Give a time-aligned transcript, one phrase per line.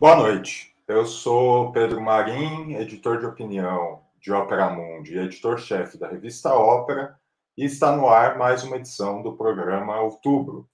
[0.00, 0.74] Boa noite.
[0.88, 7.20] Eu sou Pedro Marim, editor de opinião de Ópera Mundi e editor-chefe da revista Ópera,
[7.54, 10.66] e está no ar mais uma edição do programa Outubro.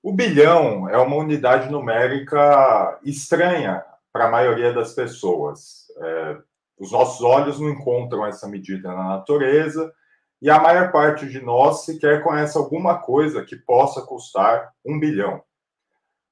[0.00, 5.88] O bilhão é uma unidade numérica estranha para a maioria das pessoas.
[6.00, 6.38] É,
[6.78, 9.92] os nossos olhos não encontram essa medida na natureza
[10.40, 15.42] e a maior parte de nós sequer conhece alguma coisa que possa custar um bilhão.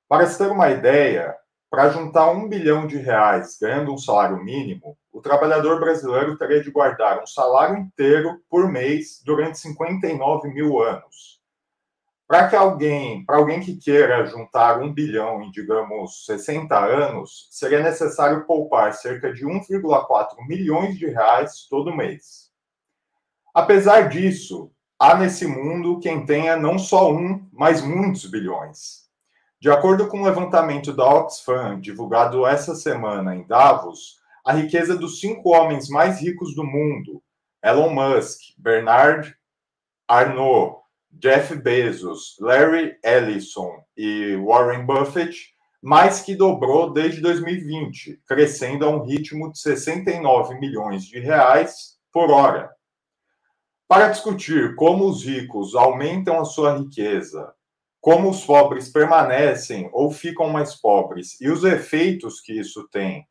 [0.09, 1.37] Para se ter uma ideia,
[1.71, 6.71] para juntar um bilhão de reais ganhando um salário mínimo, o trabalhador brasileiro teria de
[6.71, 11.39] guardar um salário inteiro por mês durante 59 mil anos.
[12.27, 17.83] Para que alguém, para alguém que queira juntar um bilhão em, digamos, 60 anos, seria
[17.83, 22.51] necessário poupar cerca de 1,4 milhões de reais todo mês.
[23.55, 29.08] Apesar disso, há nesse mundo quem tenha não só um, mas muitos bilhões.
[29.61, 34.97] De acordo com o um levantamento da Oxfam, divulgado essa semana em Davos, a riqueza
[34.97, 37.21] dos cinco homens mais ricos do mundo,
[37.61, 39.35] Elon Musk, Bernard
[40.07, 48.91] Arnault, Jeff Bezos, Larry Ellison e Warren Buffett, mais que dobrou desde 2020, crescendo a
[48.91, 52.71] um ritmo de 69 milhões de reais por hora.
[53.89, 57.58] Para discutir como os ricos aumentam a sua riqueza
[58.01, 63.27] como os pobres permanecem ou ficam mais pobres e os efeitos que isso tem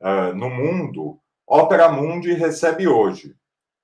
[0.00, 3.34] uh, no mundo, Opera Mundi recebe hoje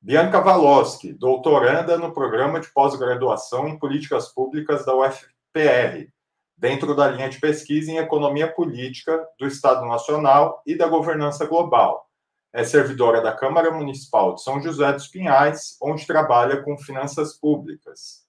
[0.05, 6.13] Bianca Valoski, doutoranda no programa de pós-graduação em políticas públicas da UFPR,
[6.55, 12.07] dentro da linha de pesquisa em economia política do Estado Nacional e da governança global.
[12.53, 18.24] É servidora da Câmara Municipal de São José dos Pinhais, onde trabalha com finanças públicas.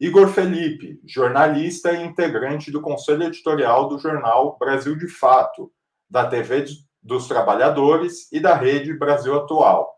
[0.00, 5.72] Igor Felipe, jornalista e integrante do conselho editorial do jornal Brasil de Fato,
[6.10, 6.64] da TV
[7.02, 9.92] dos Trabalhadores e da Rede Brasil Atual.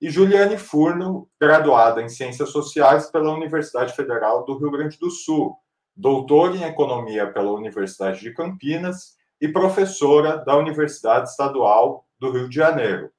[0.00, 5.56] E Juliane Furno, graduada em Ciências Sociais pela Universidade Federal do Rio Grande do Sul,
[5.96, 12.56] doutora em Economia pela Universidade de Campinas e professora da Universidade Estadual do Rio de
[12.56, 13.10] Janeiro.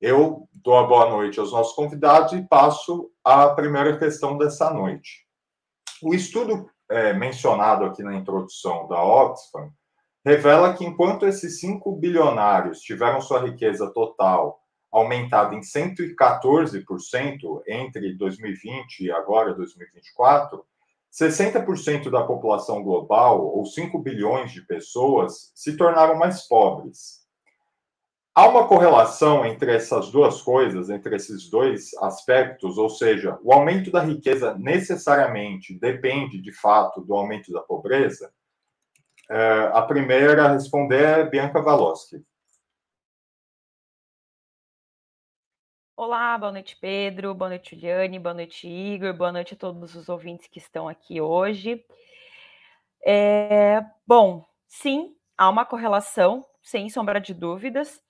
[0.00, 5.27] Eu dou a boa noite aos nossos convidados e passo à primeira questão dessa noite.
[6.02, 9.70] O estudo é, mencionado aqui na introdução da Oxfam
[10.24, 14.60] revela que enquanto esses cinco bilionários tiveram sua riqueza total
[14.90, 20.64] aumentada em 114% entre 2020 e agora 2024,
[21.12, 27.26] 60% da população global, ou 5 bilhões de pessoas, se tornaram mais pobres.
[28.38, 33.90] Há uma correlação entre essas duas coisas, entre esses dois aspectos, ou seja, o aumento
[33.90, 38.32] da riqueza necessariamente depende, de fato, do aumento da pobreza?
[39.28, 42.24] É, a primeira a responder é Bianca Valoski.
[45.96, 50.08] Olá, boa noite, Pedro, boa noite, Juliane, boa noite, Igor, boa noite a todos os
[50.08, 51.84] ouvintes que estão aqui hoje.
[53.04, 58.00] É, bom, sim, há uma correlação, sem sombra de dúvidas,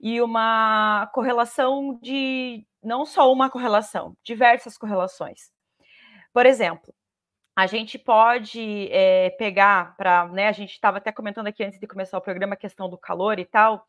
[0.00, 5.50] e uma correlação de não só uma correlação, diversas correlações.
[6.32, 6.94] Por exemplo,
[7.56, 10.48] a gente pode é, pegar para, né?
[10.48, 13.38] A gente estava até comentando aqui antes de começar o programa a questão do calor
[13.38, 13.86] e tal.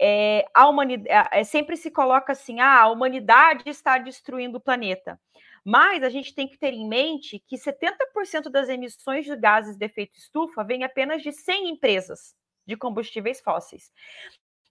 [0.00, 5.18] É, a humanidade é, sempre se coloca assim: ah, a humanidade está destruindo o planeta.
[5.64, 9.84] Mas a gente tem que ter em mente que 70% das emissões de gases de
[9.84, 12.34] efeito estufa vêm apenas de 100 empresas
[12.66, 13.90] de combustíveis fósseis.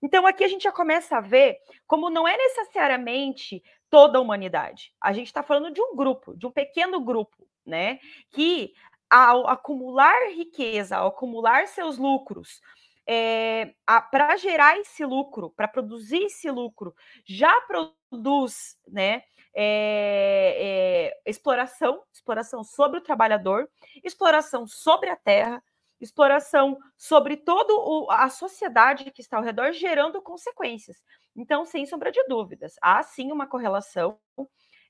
[0.01, 4.93] Então aqui a gente já começa a ver como não é necessariamente toda a humanidade.
[5.01, 7.99] A gente está falando de um grupo, de um pequeno grupo, né?
[8.29, 8.73] Que
[9.09, 12.61] ao acumular riqueza, ao acumular seus lucros,
[13.07, 13.73] é,
[14.11, 16.93] para gerar esse lucro, para produzir esse lucro,
[17.25, 19.23] já produz, né?
[19.59, 23.67] É, é, exploração, exploração sobre o trabalhador,
[24.03, 25.63] exploração sobre a terra,
[25.99, 27.73] exploração sobre toda
[28.09, 30.97] a sociedade que está ao redor, gerando consequências.
[31.35, 34.19] Então, sem sombra de dúvidas, há sim uma correlação.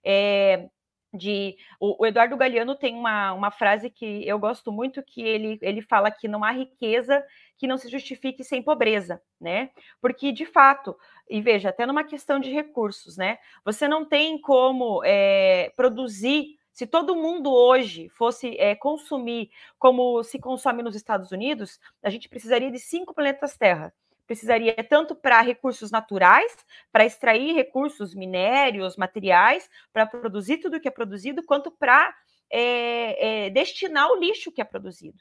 [0.03, 0.69] É,
[1.13, 5.57] de o, o, Eduardo Galeano tem uma, uma frase que eu gosto muito que ele,
[5.61, 7.23] ele fala que não há riqueza
[7.57, 9.71] que não se justifique sem pobreza, né?
[10.01, 10.95] Porque de fato,
[11.29, 13.39] e veja, até numa questão de recursos, né?
[13.65, 20.37] Você não tem como é, produzir se todo mundo hoje fosse é, consumir como se
[20.37, 23.91] consome nos Estados Unidos, a gente precisaria de cinco planetas Terra.
[24.27, 26.55] Precisaria tanto para recursos naturais,
[26.91, 32.15] para extrair recursos minérios, materiais, para produzir tudo o que é produzido, quanto para
[32.47, 35.17] é, é, destinar o lixo que é produzido.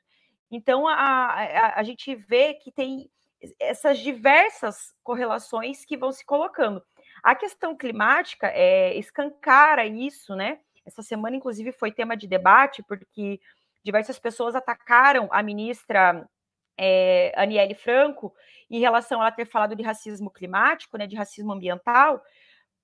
[0.50, 3.11] Então, a, a, a gente vê que tem
[3.58, 6.82] essas diversas correlações que vão se colocando.
[7.23, 10.61] A questão climática é, escancara isso, né?
[10.87, 13.41] Essa semana, inclusive, foi tema de debate, porque
[13.85, 16.27] diversas pessoas atacaram a ministra
[16.79, 18.33] é, Aniele Franco
[18.71, 22.23] em relação a ela ter falado de racismo climático, né, de racismo ambiental,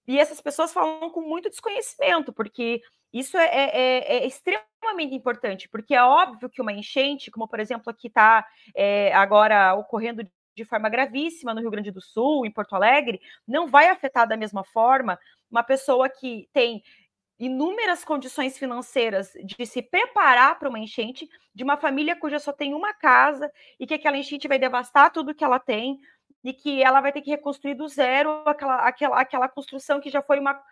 [0.07, 2.83] e essas pessoas falam com muito desconhecimento, porque
[3.13, 7.61] isso é, é, é, é extremamente importante, porque é óbvio que uma enchente, como por
[7.61, 12.51] exemplo aqui está é, agora ocorrendo de forma gravíssima no Rio Grande do Sul, em
[12.51, 15.19] Porto Alegre, não vai afetar da mesma forma
[15.51, 16.83] uma pessoa que tem
[17.45, 22.73] inúmeras condições financeiras de se preparar para uma enchente, de uma família cuja só tem
[22.73, 23.51] uma casa
[23.81, 25.99] e que aquela enchente vai devastar tudo que ela tem
[26.45, 30.23] e que ela vai ter que reconstruir do zero aquela, aquela, aquela construção que já
[30.23, 30.63] foi uma,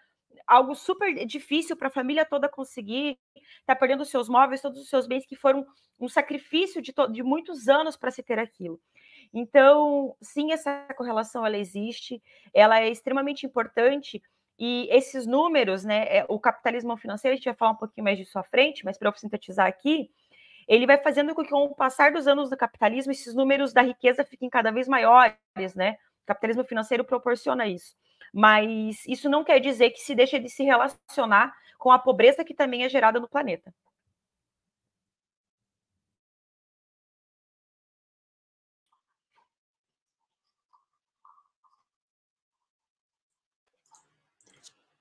[0.47, 3.19] algo super difícil para a família toda conseguir,
[3.59, 5.67] está perdendo seus móveis, todos os seus bens que foram
[5.99, 8.81] um sacrifício de, de muitos anos para se ter aquilo.
[9.35, 12.23] Então, sim, essa correlação ela existe,
[12.55, 14.23] ela é extremamente importante
[14.61, 18.19] e esses números, né, é, o capitalismo financeiro, a gente vai falar um pouquinho mais
[18.19, 20.11] disso à frente, mas para eu sintetizar aqui,
[20.69, 23.81] ele vai fazendo com que, com o passar dos anos do capitalismo, esses números da
[23.81, 25.97] riqueza fiquem cada vez maiores, né?
[26.25, 27.97] O capitalismo financeiro proporciona isso.
[28.35, 32.53] Mas isso não quer dizer que se deixa de se relacionar com a pobreza que
[32.53, 33.75] também é gerada no planeta.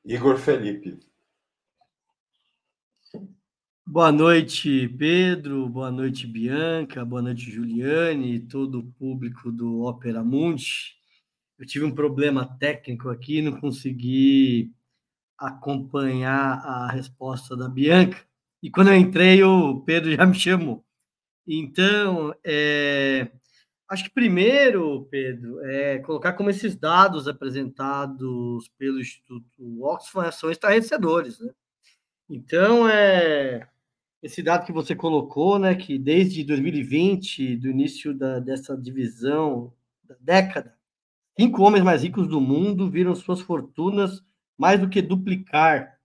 [0.10, 0.98] Igor Felipe.
[3.86, 5.70] Boa noite, Pedro.
[5.70, 7.06] Boa noite, Bianca.
[7.06, 10.96] Boa noite, Juliane e todo o público do Opera Mundi.
[11.60, 14.74] Eu tive um problema técnico aqui, não consegui
[15.38, 18.18] acompanhar a resposta da Bianca.
[18.64, 20.84] E quando eu entrei, o Pedro já me chamou.
[21.46, 23.30] Então, é,
[23.90, 31.40] acho que primeiro, Pedro, é colocar como esses dados apresentados pelo Instituto Oxfam são estarrecedores.
[31.40, 31.52] Né?
[32.30, 33.68] Então, é,
[34.22, 40.16] esse dado que você colocou, né, que desde 2020, do início da, dessa divisão da
[40.20, 40.76] década,
[41.38, 44.24] cinco homens mais ricos do mundo viram suas fortunas
[44.56, 45.98] mais do que duplicar.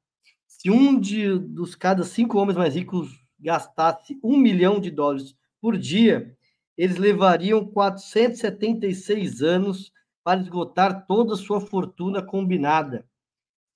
[0.46, 5.76] Se um de, dos cada cinco homens mais ricos gastasse um milhão de dólares por
[5.76, 6.34] dia,
[6.76, 9.93] eles levariam 476 anos
[10.23, 13.06] para esgotar toda a sua fortuna combinada.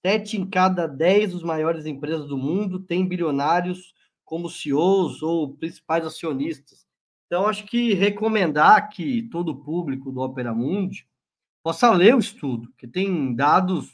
[0.04, 6.06] Sete em cada dez dos maiores empresas do mundo têm bilionários como CEOs ou principais
[6.06, 6.86] acionistas.
[7.26, 11.06] Então, acho que recomendar que todo o público do Opera Mundi
[11.62, 13.92] possa ler o estudo, que tem dados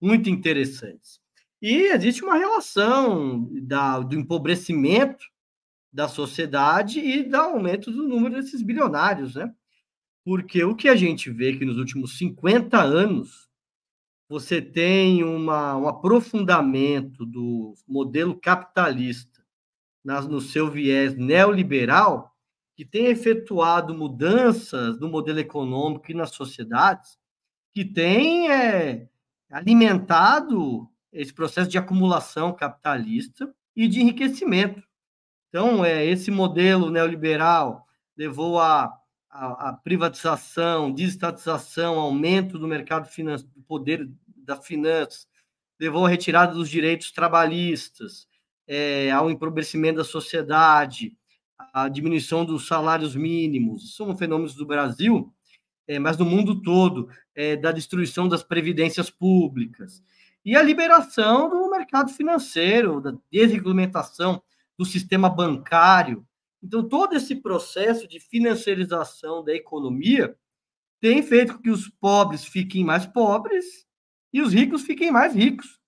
[0.00, 1.20] muito interessantes.
[1.60, 5.24] E existe uma relação da, do empobrecimento
[5.96, 9.50] da sociedade e do aumento do número desses bilionários, né?
[10.22, 13.48] Porque o que a gente vê que nos últimos 50 anos
[14.28, 19.42] você tem uma, um aprofundamento do modelo capitalista
[20.04, 22.36] no seu viés neoliberal,
[22.76, 27.18] que tem efetuado mudanças no modelo econômico e nas sociedades,
[27.72, 29.08] que tem é,
[29.50, 34.85] alimentado esse processo de acumulação capitalista e de enriquecimento.
[35.56, 38.92] Então, é, esse modelo neoliberal levou a,
[39.30, 45.26] a, a privatização, desestatização, aumento do mercado financeiro, do poder da finança,
[45.80, 48.28] levou à retirada dos direitos trabalhistas,
[48.68, 51.16] é, ao empobrecimento da sociedade,
[51.72, 53.96] à diminuição dos salários mínimos.
[53.96, 55.32] São fenômenos do Brasil,
[55.88, 60.04] é, mas do mundo todo, é, da destruição das previdências públicas.
[60.44, 64.42] E a liberação do mercado financeiro, da desregulamentação
[64.78, 66.26] do sistema bancário.
[66.62, 70.36] Então, todo esse processo de financiarização da economia
[71.00, 73.86] tem feito com que os pobres fiquem mais pobres
[74.32, 75.78] e os ricos fiquem mais ricos.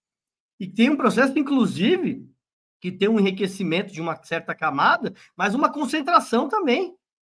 [0.61, 2.29] E tem um processo, inclusive,
[2.81, 6.95] que tem um enriquecimento de uma certa camada, mas uma concentração também,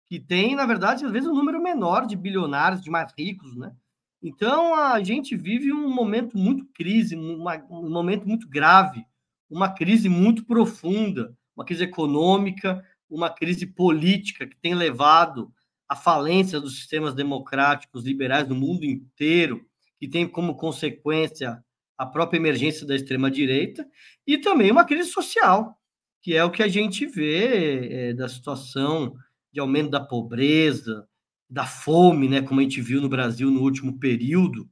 [0.07, 3.73] que tem, na verdade, às vezes um número menor de bilionários, de mais ricos, né?
[4.21, 9.03] Então, a gente vive um momento muito crise, um momento muito grave,
[9.49, 15.53] uma crise muito profunda, uma crise econômica, uma crise política que tem levado
[15.87, 19.63] à falência dos sistemas democráticos liberais no mundo inteiro,
[19.99, 21.63] que tem como consequência
[21.97, 23.87] a própria emergência da extrema-direita
[24.25, 25.77] e também uma crise social,
[26.21, 29.13] que é o que a gente vê é, da situação
[29.51, 31.07] de aumento da pobreza,
[31.47, 34.67] da fome, né, como a gente viu no Brasil no último período.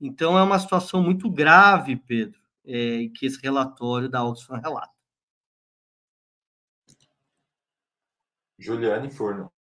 [0.00, 4.97] Então, é uma situação muito grave, Pedro, é, que esse relatório da Oxfam relata.
[8.58, 9.52] Juliane Furno.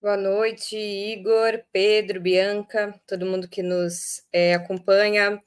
[0.00, 5.40] Boa noite, Igor, Pedro, Bianca, todo mundo que nos é, acompanha.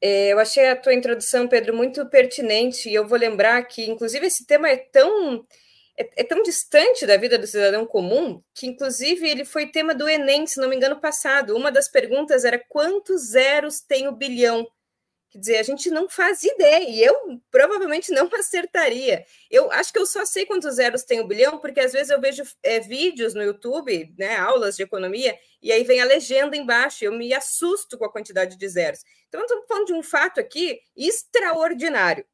[0.00, 4.26] É, eu achei a tua introdução, Pedro, muito pertinente, e eu vou lembrar que, inclusive,
[4.26, 5.46] esse tema é tão,
[5.96, 10.08] é, é tão distante da vida do cidadão comum que, inclusive, ele foi tema do
[10.08, 11.56] Enem, se não me engano, passado.
[11.56, 14.66] Uma das perguntas era quantos zeros tem o bilhão?
[15.36, 17.14] Quer dizer, a gente não faz ideia, e eu
[17.50, 19.22] provavelmente não acertaria.
[19.50, 22.18] Eu acho que eu só sei quantos zeros tem o bilhão, porque às vezes eu
[22.18, 27.04] vejo é, vídeos no YouTube, né, aulas de economia, e aí vem a legenda embaixo,
[27.04, 29.00] eu me assusto com a quantidade de zeros.
[29.28, 32.24] Então, estamos falando de um fato aqui extraordinário.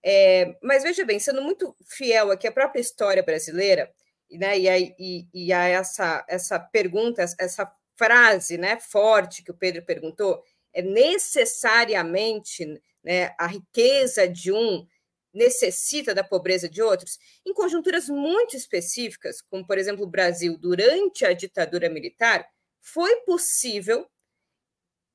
[0.00, 3.90] É, mas veja bem, sendo muito fiel aqui à própria história brasileira,
[4.30, 9.56] né, e, a, e, e a essa, essa pergunta, essa frase né, forte que o
[9.56, 10.42] Pedro perguntou,
[10.82, 12.64] necessariamente
[13.02, 14.86] né, a riqueza de um
[15.32, 21.24] necessita da pobreza de outros, em conjunturas muito específicas, como por exemplo o Brasil durante
[21.24, 22.48] a ditadura militar,
[22.80, 24.08] foi possível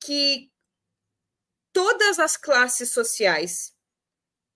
[0.01, 0.51] que
[1.71, 3.73] todas as classes sociais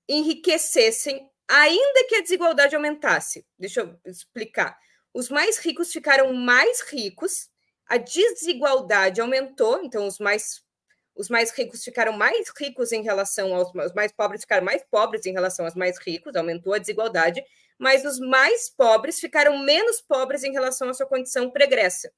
[0.08, 3.46] enriquecessem, ainda que a desigualdade aumentasse.
[3.58, 4.78] Deixa eu explicar.
[5.14, 7.50] Os mais ricos ficaram mais ricos,
[7.86, 10.64] a desigualdade aumentou, então os mais
[11.16, 15.26] os mais ricos ficaram mais ricos em relação aos os mais pobres ficaram mais pobres
[15.26, 17.44] em relação aos mais ricos, aumentou a desigualdade,
[17.78, 22.12] mas os mais pobres ficaram menos pobres em relação à sua condição pregressa.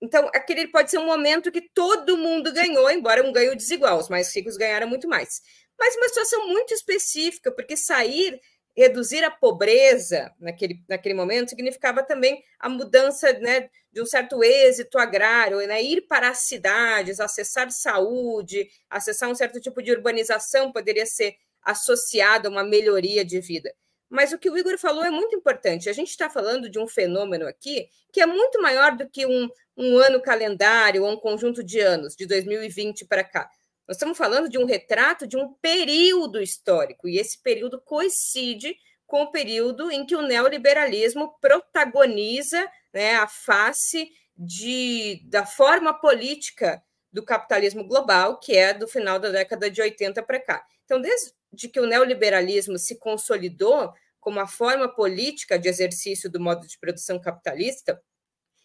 [0.00, 4.08] Então, aquele pode ser um momento que todo mundo ganhou, embora um ganho desigual, os
[4.08, 5.40] mais ricos ganharam muito mais.
[5.78, 8.40] Mas uma situação muito específica, porque sair
[8.76, 14.98] reduzir a pobreza naquele, naquele momento significava também a mudança né, de um certo êxito
[14.98, 21.06] agrário, né, ir para as cidades, acessar saúde, acessar um certo tipo de urbanização poderia
[21.06, 23.72] ser associado a uma melhoria de vida.
[24.08, 25.88] Mas o que o Igor falou é muito importante.
[25.88, 29.48] A gente está falando de um fenômeno aqui que é muito maior do que um,
[29.76, 33.50] um ano calendário ou um conjunto de anos, de 2020 para cá.
[33.86, 38.76] Nós estamos falando de um retrato de um período histórico, e esse período coincide
[39.06, 46.82] com o período em que o neoliberalismo protagoniza né, a face de, da forma política
[47.12, 50.66] do capitalismo global, que é do final da década de 80 para cá.
[50.84, 56.66] Então, desde que o neoliberalismo se consolidou como a forma política de exercício do modo
[56.66, 58.02] de produção capitalista,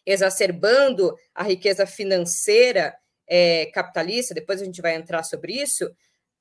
[0.03, 2.95] exacerbando a riqueza financeira
[3.33, 5.89] é, capitalista, depois a gente vai entrar sobre isso,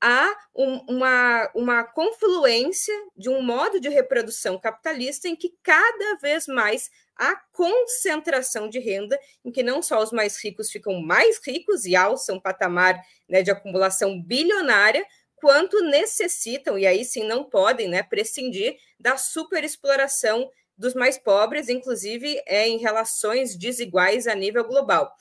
[0.00, 6.48] há um, uma, uma confluência de um modo de reprodução capitalista em que cada vez
[6.48, 11.84] mais há concentração de renda, em que não só os mais ricos ficam mais ricos
[11.84, 15.06] e alçam um patamar né, de acumulação bilionária,
[15.36, 22.42] quanto necessitam, e aí sim não podem né, prescindir da superexploração dos mais pobres, inclusive
[22.46, 25.14] é, em relações desiguais a nível global.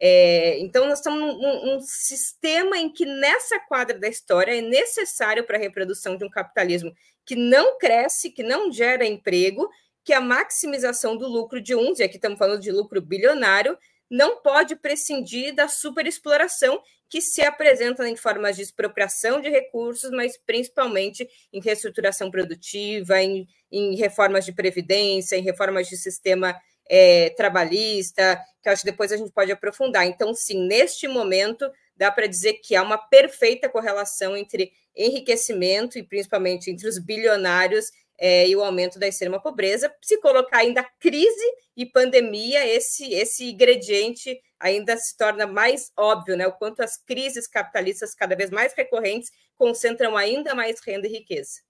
[0.00, 5.44] É, então, nós estamos num, num, sistema em que, nessa quadra da história, é necessário
[5.44, 6.92] para a reprodução de um capitalismo
[7.24, 9.68] que não cresce, que não gera emprego,
[10.04, 13.76] que a maximização do lucro de uns, e aqui estamos falando de lucro bilionário,
[14.08, 20.36] não pode prescindir da superexploração que se apresenta em formas de expropriação de recursos, mas
[20.36, 26.56] principalmente em reestruturação produtiva, em, em reformas de previdência, em reformas de sistema
[26.88, 30.06] é, trabalhista, que acho que depois a gente pode aprofundar.
[30.06, 36.02] Então, sim, neste momento, dá para dizer que há uma perfeita correlação entre enriquecimento e
[36.02, 39.92] principalmente entre os bilionários é, e o aumento da extrema pobreza.
[40.02, 46.46] Se colocar ainda crise e pandemia, esse, esse ingrediente ainda se torna mais óbvio, né?
[46.46, 51.65] O quanto as crises capitalistas cada vez mais recorrentes concentram ainda mais renda e riqueza.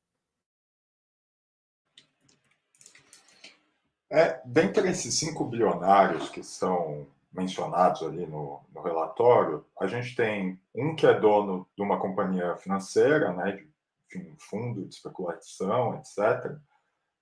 [4.10, 10.58] É, dentre esses cinco bilionários que são mencionados ali no, no, relatório, a gente tem
[10.74, 13.68] um que é dono de uma companhia financeira, né, de
[14.06, 16.56] enfim, fundo de especulação, etc.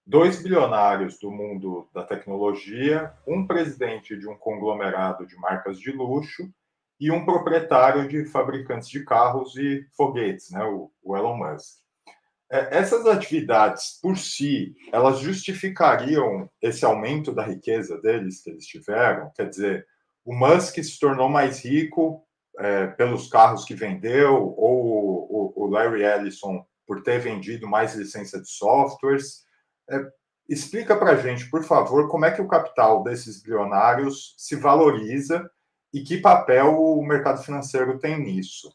[0.07, 6.53] Dois bilionários do mundo da tecnologia, um presidente de um conglomerado de marcas de luxo
[7.01, 11.84] e um proprietário de fabricantes de carros e foguetes, né, o, o Elon Musk.
[12.51, 19.31] É, essas atividades por si, elas justificariam esse aumento da riqueza deles que eles tiveram?
[19.35, 19.87] Quer dizer,
[20.25, 22.25] o Musk se tornou mais rico
[22.59, 28.41] é, pelos carros que vendeu, ou o, o, Larry Ellison por ter vendido mais licença
[28.41, 29.43] de softwares.
[29.91, 30.01] É,
[30.49, 35.51] explica para a gente, por favor, como é que o capital desses bilionários se valoriza
[35.93, 38.73] e que papel o mercado financeiro tem nisso.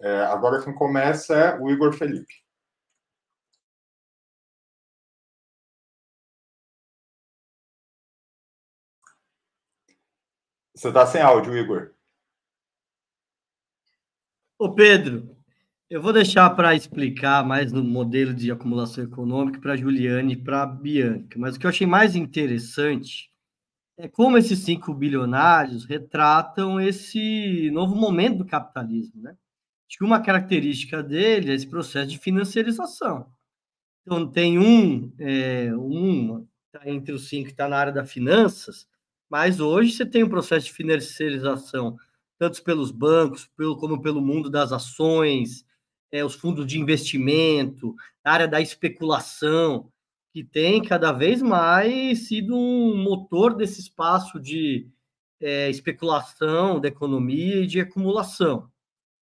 [0.00, 2.47] É, agora quem começa é o Igor Felipe.
[10.78, 11.90] Você está sem áudio, Igor.
[14.56, 15.36] Ô, Pedro,
[15.90, 20.64] eu vou deixar para explicar mais no modelo de acumulação econômica para Juliane e para
[20.64, 23.28] Bianca, mas o que eu achei mais interessante
[23.96, 29.36] é como esses cinco bilionários retratam esse novo momento do capitalismo, né?
[29.88, 33.32] Acho que uma característica dele é esse processo de financiarização.
[34.02, 38.86] Então, tem um, é, um tá entre os cinco que está na área da finanças,
[39.28, 41.96] mas hoje você tem um processo de financiarização,
[42.38, 45.64] tanto pelos bancos, pelo, como pelo mundo das ações,
[46.10, 47.94] é, os fundos de investimento,
[48.24, 49.90] a área da especulação,
[50.32, 54.88] que tem cada vez mais sido um motor desse espaço de
[55.40, 58.70] é, especulação da economia e de acumulação.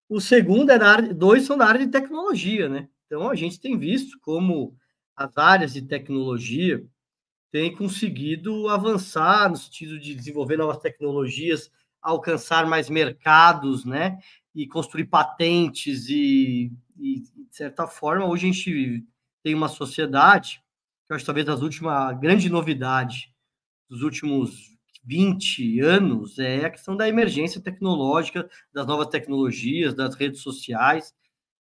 [0.10, 2.88] O segundo é da área, dois são da área de tecnologia, né?
[3.06, 4.76] Então a gente tem visto como
[5.16, 6.86] as áreas de tecnologia
[7.52, 14.20] têm conseguido avançar no sentido de desenvolver novas tecnologias, alcançar mais mercados, né?
[14.58, 19.06] e construir patentes e, e, de certa forma, hoje a gente
[19.44, 20.64] tem uma sociedade,
[21.06, 23.32] que eu acho talvez as últimas, grande novidade
[23.88, 24.76] dos últimos
[25.06, 31.14] 20 anos é a questão da emergência tecnológica, das novas tecnologias, das redes sociais,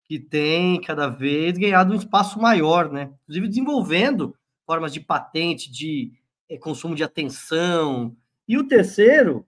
[0.06, 3.14] que tem cada vez ganhado um espaço maior, né?
[3.24, 4.36] Inclusive desenvolvendo
[4.68, 6.12] formas de patente, de
[6.50, 8.16] é, consumo de atenção.
[8.48, 9.48] E o terceiro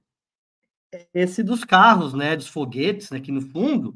[1.13, 3.95] esse dos carros, né, dos foguetes, né, que no fundo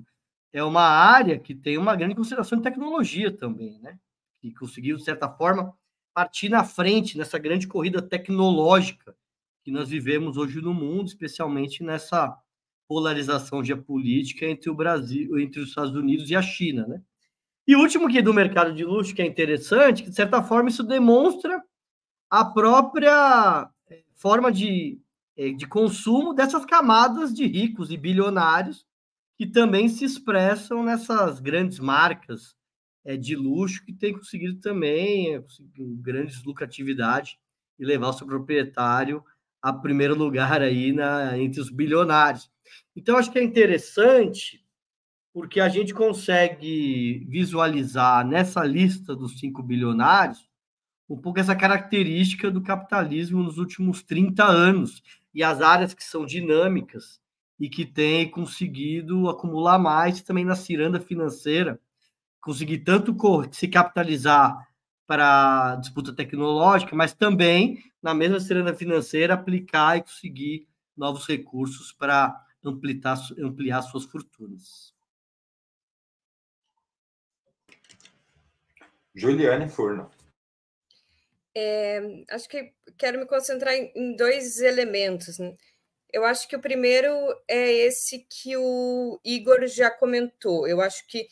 [0.52, 3.98] é uma área que tem uma grande consideração de tecnologia também, né,
[4.40, 5.76] que conseguiu de certa forma
[6.14, 9.16] partir na frente nessa grande corrida tecnológica
[9.64, 12.38] que nós vivemos hoje no mundo, especialmente nessa
[12.88, 17.02] polarização geopolítica entre o Brasil, entre os Estados Unidos e a China, né?
[17.68, 20.70] E o último é do mercado de luxo que é interessante, que de certa forma
[20.70, 21.64] isso demonstra
[22.30, 25.00] a própria eh, forma de
[25.36, 28.86] é, de consumo dessas camadas de ricos e bilionários
[29.36, 32.56] que também se expressam nessas grandes marcas
[33.04, 35.44] é, de luxo que têm conseguido também
[36.00, 37.40] grandes lucratividade
[37.80, 39.24] e levar o seu proprietário
[39.60, 42.52] a primeiro lugar aí na, entre os bilionários.
[42.96, 44.63] Então, acho que é interessante
[45.34, 50.48] porque a gente consegue visualizar nessa lista dos cinco bilionários
[51.10, 56.26] um pouco essa característica do capitalismo nos últimos 30 anos, e as áreas que são
[56.26, 57.20] dinâmicas
[57.60, 61.80] e que têm conseguido acumular mais também na ciranda financeira,
[62.42, 63.16] conseguir tanto
[63.52, 64.68] se capitalizar
[65.08, 72.36] para disputa tecnológica, mas também na mesma ciranda financeira aplicar e conseguir novos recursos para
[72.64, 74.93] ampliar, ampliar suas fortunas.
[79.16, 80.10] Juliane Furno.
[81.56, 85.38] É, acho que quero me concentrar em, dois elementos.
[85.38, 85.56] Né?
[86.12, 87.10] Eu acho que o primeiro
[87.48, 90.68] é esse que o Igor já comentou.
[90.68, 91.28] Eu acho que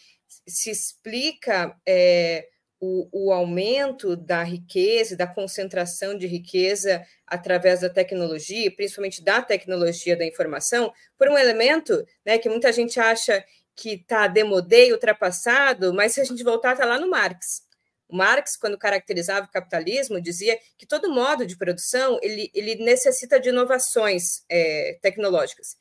[0.47, 2.47] se explica é,
[2.79, 10.15] o, o, aumento da riqueza, da concentração de riqueza através da tecnologia, principalmente da tecnologia
[10.15, 13.43] da informação, por um elemento né, que muita gente acha
[13.75, 17.70] que está demodê, ultrapassado, mas se a gente voltar, está lá no Marx.
[18.11, 23.49] Marx, quando caracterizava o capitalismo, dizia que todo modo de produção ele, ele necessita de
[23.49, 25.77] inovações é, tecnológicas.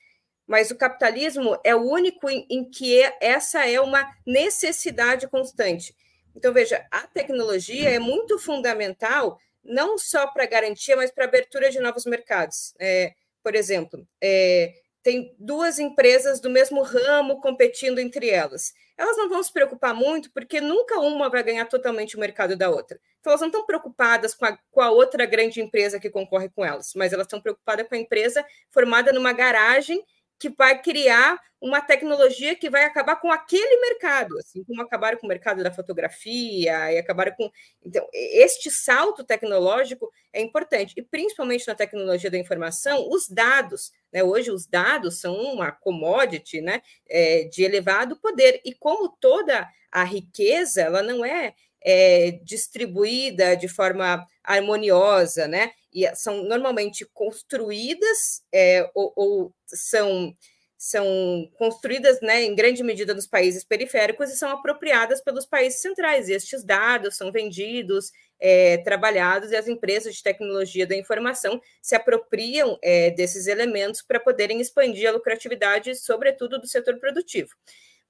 [0.47, 5.95] Mas o capitalismo é o único em, em que é, essa é uma necessidade constante.
[6.35, 11.81] Então, veja, a tecnologia é muito fundamental, não só para garantia, mas para abertura de
[11.81, 12.75] novos mercados.
[12.81, 13.13] É,
[13.43, 18.73] por exemplo, é, tem duas empresas do mesmo ramo competindo entre elas.
[19.01, 22.69] Elas não vão se preocupar muito, porque nunca uma vai ganhar totalmente o mercado da
[22.69, 23.01] outra.
[23.19, 26.63] Então, elas não estão preocupadas com a, com a outra grande empresa que concorre com
[26.63, 30.05] elas, mas elas estão preocupadas com a empresa formada numa garagem
[30.41, 35.27] que vai criar uma tecnologia que vai acabar com aquele mercado, assim como acabaram com
[35.27, 37.51] o mercado da fotografia e acabaram com.
[37.85, 43.93] Então, este salto tecnológico é importante, e principalmente na tecnologia da informação, os dados.
[44.11, 44.25] Né?
[44.25, 46.81] Hoje, os dados são uma commodity né?
[47.07, 53.69] É, de elevado poder, e como toda a riqueza, ela não é é, distribuída de
[53.69, 55.73] forma harmoniosa, né?
[55.93, 60.33] E são normalmente construídas é, ou, ou, são,
[60.79, 66.29] são construídas né, em grande medida nos países periféricos e são apropriadas pelos países centrais.
[66.29, 71.95] E estes dados são vendidos, é, trabalhados, e as empresas de tecnologia da informação se
[71.95, 77.51] apropriam é, desses elementos para poderem expandir a lucratividade, sobretudo do setor produtivo.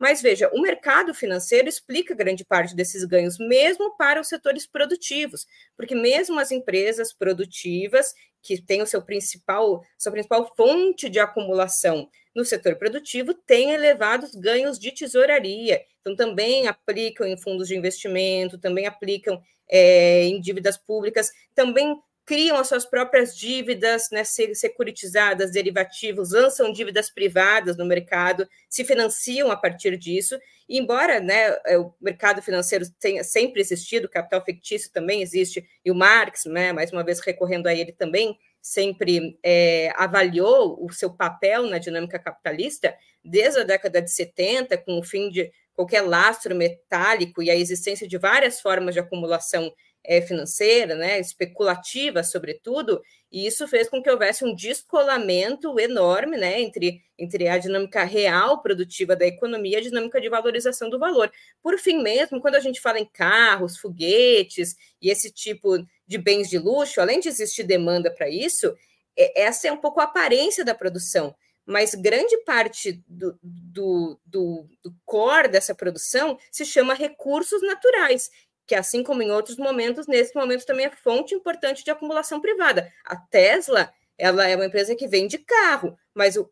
[0.00, 5.46] Mas veja, o mercado financeiro explica grande parte desses ganhos, mesmo para os setores produtivos,
[5.76, 12.08] porque mesmo as empresas produtivas que têm o seu principal, sua principal fonte de acumulação
[12.34, 15.82] no setor produtivo, têm elevados ganhos de tesouraria.
[16.00, 21.94] Então, também aplicam em fundos de investimento, também aplicam é, em dívidas públicas, também
[22.30, 29.50] criam as suas próprias dívidas né, securitizadas, derivativos, lançam dívidas privadas no mercado, se financiam
[29.50, 30.38] a partir disso.
[30.68, 35.68] E embora né, é, o mercado financeiro tenha sempre existido, o capital fictício também existe,
[35.84, 40.92] e o Marx, né, mais uma vez recorrendo a ele também, sempre é, avaliou o
[40.92, 46.02] seu papel na dinâmica capitalista, desde a década de 70, com o fim de qualquer
[46.02, 49.72] lastro metálico e a existência de várias formas de acumulação
[50.04, 56.60] é, financeira, né, especulativa, sobretudo, e isso fez com que houvesse um descolamento enorme né,
[56.60, 61.30] entre, entre a dinâmica real produtiva da economia e a dinâmica de valorização do valor.
[61.62, 66.48] Por fim mesmo, quando a gente fala em carros, foguetes e esse tipo de bens
[66.48, 68.74] de luxo, além de existir demanda para isso,
[69.16, 71.34] é, essa é um pouco a aparência da produção
[71.70, 78.28] mas grande parte do, do, do, do, core dessa produção se chama recursos naturais,
[78.70, 82.88] que assim como em outros momentos, nesse momento também é fonte importante de acumulação privada.
[83.04, 86.48] A Tesla, ela é uma empresa que vende carro, mas o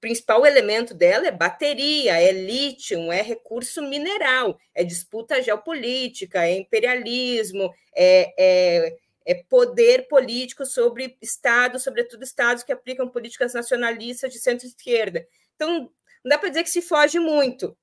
[0.00, 7.72] principal elemento dela é bateria, é lítio, é recurso mineral, é disputa geopolítica, é imperialismo,
[7.94, 15.24] é, é, é poder político sobre estados, sobretudo estados que aplicam políticas nacionalistas de centro-esquerda.
[15.54, 15.88] Então,
[16.24, 17.76] não dá para dizer que se foge muito,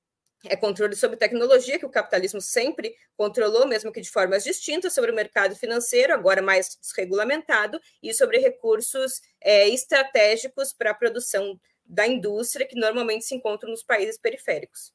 [0.44, 5.10] é controle sobre tecnologia, que o capitalismo sempre controlou, mesmo que de formas distintas, sobre
[5.10, 12.06] o mercado financeiro, agora mais desregulamentado, e sobre recursos é, estratégicos para a produção da
[12.06, 14.92] indústria, que normalmente se encontram nos países periféricos.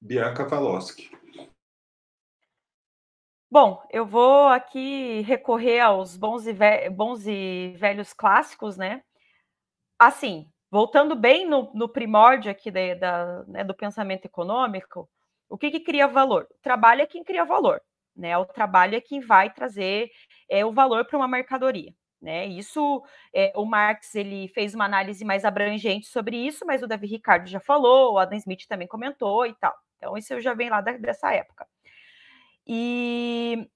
[0.00, 1.10] Bianca Valosky.
[3.50, 6.52] Bom, eu vou aqui recorrer aos bons e,
[6.90, 9.02] bons e velhos clássicos, né?
[9.96, 15.08] Assim, voltando bem no, no primórdio aqui da, da né, do pensamento econômico,
[15.48, 16.48] o que, que cria valor?
[16.50, 17.80] O trabalho é quem cria valor,
[18.16, 18.36] né?
[18.36, 20.10] O trabalho é quem vai trazer
[20.50, 21.94] é, o valor para uma mercadoria.
[22.20, 22.46] Né?
[22.46, 27.06] Isso, é, o Marx ele fez uma análise mais abrangente sobre isso, mas o Davi
[27.06, 29.76] Ricardo já falou, o Adam Smith também comentou e tal.
[29.96, 31.68] Então, isso já vem lá da, dessa época.
[32.66, 33.70] E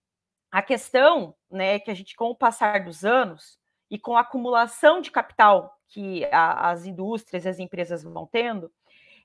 [0.50, 3.56] a questão, né, que a gente, com o passar dos anos
[3.90, 8.70] e com a acumulação de capital que a, as indústrias e as empresas vão tendo,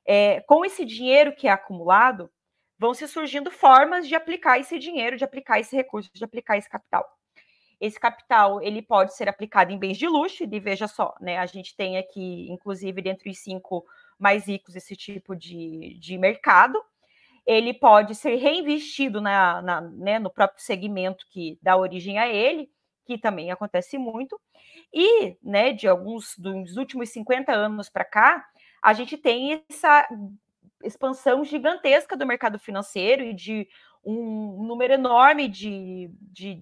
[0.05, 2.29] é, com esse dinheiro que é acumulado,
[2.77, 6.69] vão se surgindo formas de aplicar esse dinheiro, de aplicar esse recurso, de aplicar esse
[6.69, 7.05] capital.
[7.79, 11.37] Esse capital ele pode ser aplicado em bens de luxo, e veja só, né?
[11.37, 13.85] A gente tem aqui, inclusive, dentro dos cinco
[14.17, 16.81] mais ricos, esse tipo de, de mercado.
[17.45, 22.69] Ele pode ser reinvestido na, na né, no próprio segmento que dá origem a ele,
[23.05, 24.39] que também acontece muito.
[24.93, 28.45] E, né, de alguns dos últimos 50 anos para cá,
[28.81, 30.07] a gente tem essa
[30.83, 33.67] expansão gigantesca do mercado financeiro e de
[34.03, 36.61] um número enorme de, de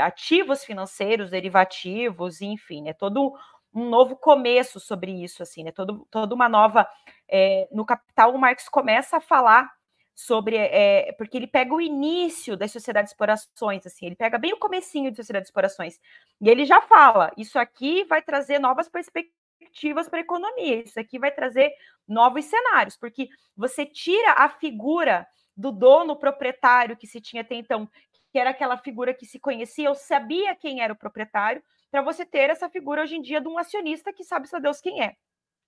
[0.00, 3.34] ativos financeiros, derivativos, enfim, é né, todo
[3.74, 5.70] um novo começo sobre isso, assim, né?
[5.72, 6.88] Todo, toda uma nova.
[7.28, 9.70] É, no Capital, o Marx começa a falar
[10.18, 14.52] sobre é, porque ele pega o início das sociedades por ações, assim, ele pega bem
[14.52, 16.00] o comecinho de sociedades por ações,
[16.40, 21.20] e ele já fala, isso aqui vai trazer novas perspectivas para a economia, isso aqui
[21.20, 21.72] vai trazer
[22.06, 25.24] novos cenários, porque você tira a figura
[25.56, 27.88] do dono proprietário que se tinha até então,
[28.32, 32.26] que era aquela figura que se conhecia, eu sabia quem era o proprietário, para você
[32.26, 35.14] ter essa figura hoje em dia de um acionista que sabe só Deus quem é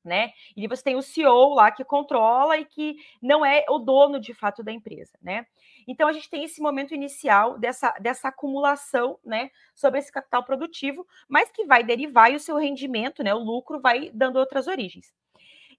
[0.04, 0.32] né?
[0.56, 4.34] E você tem o CEO lá que controla e que não é o dono de
[4.34, 5.46] fato da empresa, né?
[5.86, 11.06] Então a gente tem esse momento inicial dessa, dessa acumulação, né, sobre esse capital produtivo,
[11.28, 15.12] mas que vai derivar e o seu rendimento, né, o lucro vai dando outras origens.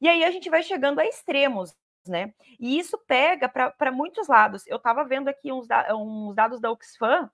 [0.02, 1.76] E aí a gente vai chegando a extremos,
[2.08, 2.34] né?
[2.60, 4.66] E isso pega para muitos lados.
[4.66, 7.30] Eu estava vendo aqui uns, da, uns dados da Oxfam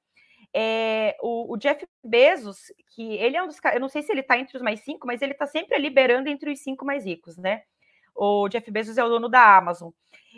[0.60, 4.12] é, o, o, Jeff Bezos, que ele é um dos caras, eu não sei se
[4.12, 7.06] ele está entre os mais cinco, mas ele está sempre liberando entre os cinco mais
[7.06, 7.62] ricos, né?
[8.15, 9.91] O Jeff Bezos é o dono da Amazon.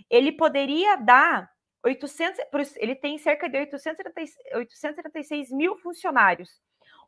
[0.10, 1.50] Ele poderia dar
[1.86, 2.38] 800,
[2.76, 6.50] ele tem cerca de 876 mil funcionários.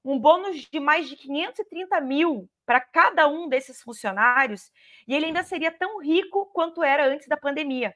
[0.06, 4.72] Um bônus de mais de 530 mil para cada um desses funcionários,
[5.06, 7.94] e ele ainda seria tão rico quanto era antes da pandemia.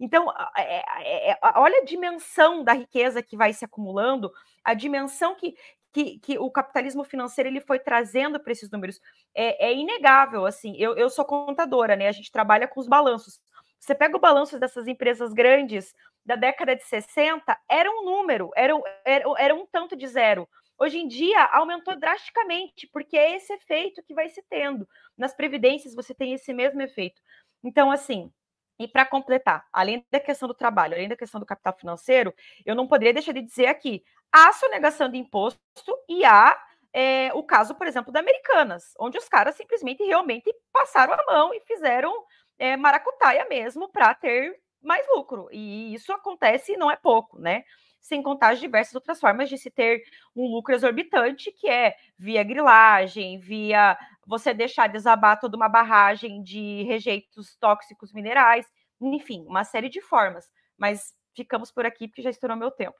[0.00, 5.34] Então, é, é, é, olha a dimensão da riqueza que vai se acumulando, a dimensão
[5.34, 5.54] que,
[5.92, 9.00] que, que o capitalismo financeiro ele foi trazendo para esses números.
[9.34, 10.76] É, é, inegável, assim.
[10.76, 12.08] Eu, eu sou contadora, né?
[12.08, 13.40] A gente trabalha com os balanços.
[13.78, 18.72] Você pega o balanço dessas empresas grandes da década de 60, era um número, era,
[19.04, 20.48] era, era um tanto de zero.
[20.78, 24.88] Hoje em dia aumentou drasticamente, porque é esse efeito que vai se tendo.
[25.16, 27.20] Nas previdências você tem esse mesmo efeito.
[27.62, 28.32] Então, assim,
[28.78, 32.34] e para completar, além da questão do trabalho, além da questão do capital financeiro,
[32.66, 35.60] eu não poderia deixar de dizer aqui: há sonegação de imposto
[36.08, 36.56] e há
[36.92, 41.52] é, o caso, por exemplo, da Americanas, onde os caras simplesmente realmente passaram a mão
[41.52, 42.12] e fizeram
[42.58, 45.48] é, maracutaia mesmo para ter mais lucro.
[45.50, 47.64] E isso acontece e não é pouco, né?
[48.00, 50.02] Sem contar as diversas outras formas de se ter
[50.36, 56.82] um lucro exorbitante, que é via grilagem, via você deixar desabar toda uma barragem de
[56.84, 58.66] rejeitos tóxicos minerais,
[59.00, 60.48] enfim, uma série de formas.
[60.76, 62.98] Mas ficamos por aqui porque já estourou meu tempo.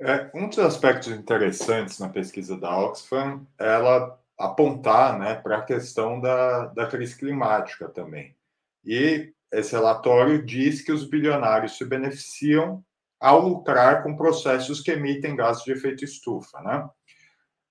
[0.00, 5.64] É, um dos aspectos interessantes na pesquisa da Oxfam é ela apontar né, para a
[5.64, 8.36] questão da, da crise climática também.
[8.84, 12.84] E esse relatório diz que os bilionários se beneficiam
[13.24, 16.86] ao lucrar com processos que emitem gases de efeito estufa, né?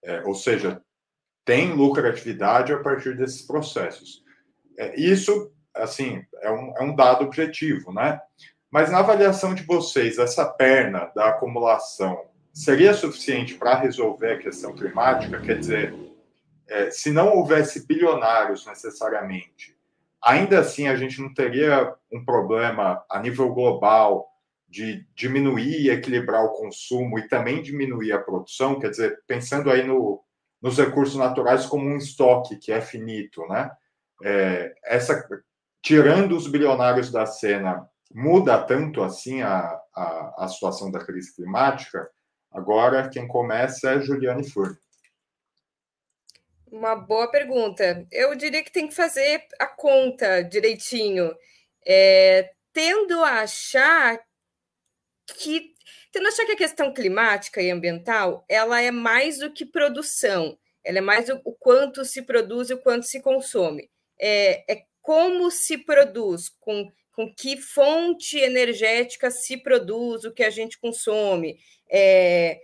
[0.04, 0.82] É, ou seja,
[1.46, 4.24] tem lucratividade a partir desses processos.
[4.76, 8.20] É, isso, assim, é um, é um dado objetivo, né?
[8.72, 14.74] Mas na avaliação de vocês, essa perna da acumulação seria suficiente para resolver a questão
[14.74, 15.39] climática?
[15.39, 15.94] Quer dizer,
[16.68, 19.78] é, se não houvesse bilionários necessariamente,
[20.20, 24.33] ainda assim a gente não teria um problema a nível global
[24.74, 29.84] de diminuir e equilibrar o consumo e também diminuir a produção, quer dizer, pensando aí
[29.86, 30.20] no,
[30.60, 33.70] nos recursos naturais como um estoque que é finito, né?
[34.24, 35.24] É, essa,
[35.80, 42.10] tirando os bilionários da cena, muda tanto assim a, a, a situação da crise climática?
[42.52, 44.78] Agora, quem começa é Juliane Furno.
[46.72, 48.08] Uma boa pergunta.
[48.12, 51.32] Eu diria que tem que fazer a conta direitinho.
[51.86, 54.20] É, tendo a achar
[55.26, 55.74] que
[56.12, 61.00] tendo achar que a questão climática e ambiental ela é mais do que produção, ela
[61.00, 63.90] é mais o, o quanto se produz e o quanto se consome.
[64.20, 70.50] É, é como se produz, com, com que fonte energética se produz o que a
[70.50, 71.58] gente consome,
[71.90, 72.60] é,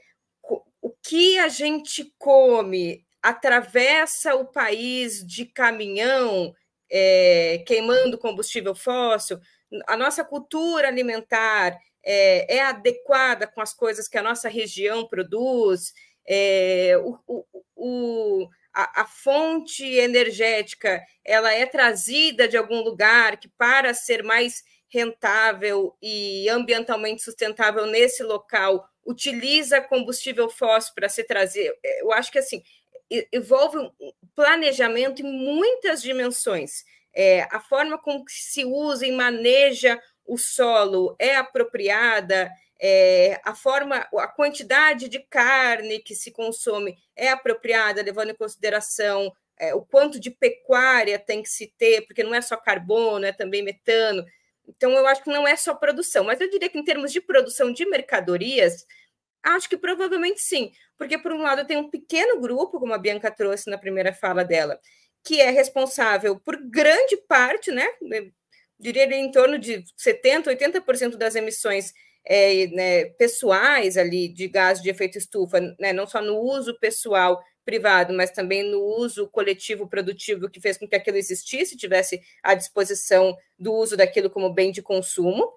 [0.82, 6.56] o que a gente come atravessa o país de caminhão,
[6.90, 9.40] é, queimando combustível fóssil,
[9.88, 15.94] a nossa cultura alimentar é, é adequada com as coisas que a nossa região produz,
[16.28, 23.48] é, o, o, o a, a, fonte energética ela é trazida de algum lugar que
[23.48, 31.76] para ser mais rentável e ambientalmente sustentável nesse local utiliza combustível fóssil para se trazer.
[31.84, 32.62] É, eu acho que assim
[33.34, 33.92] envolve um
[34.36, 36.84] planejamento em muitas dimensões.
[37.12, 43.98] É, a forma como se usa e maneja o solo é apropriada, é, a forma,
[43.98, 50.20] a quantidade de carne que se consome é apropriada, levando em consideração é, o quanto
[50.20, 54.26] de pecuária tem que se ter, porque não é só carbono, é também metano.
[54.66, 57.20] Então, eu acho que não é só produção, mas eu diria que em termos de
[57.20, 58.86] produção de mercadorias,
[59.44, 63.32] acho que provavelmente sim, porque por um lado tem um pequeno grupo, como a Bianca
[63.32, 64.80] trouxe na primeira fala dela,
[65.24, 67.88] que é responsável por grande parte, né,
[68.80, 71.94] diria em torno de 70%, 80% das emissões
[72.26, 77.42] é, né, pessoais ali de gás de efeito estufa, né, não só no uso pessoal
[77.66, 82.56] privado, mas também no uso coletivo produtivo que fez com que aquilo existisse, tivesse à
[82.56, 85.52] disposição do uso daquilo como bem de consumo.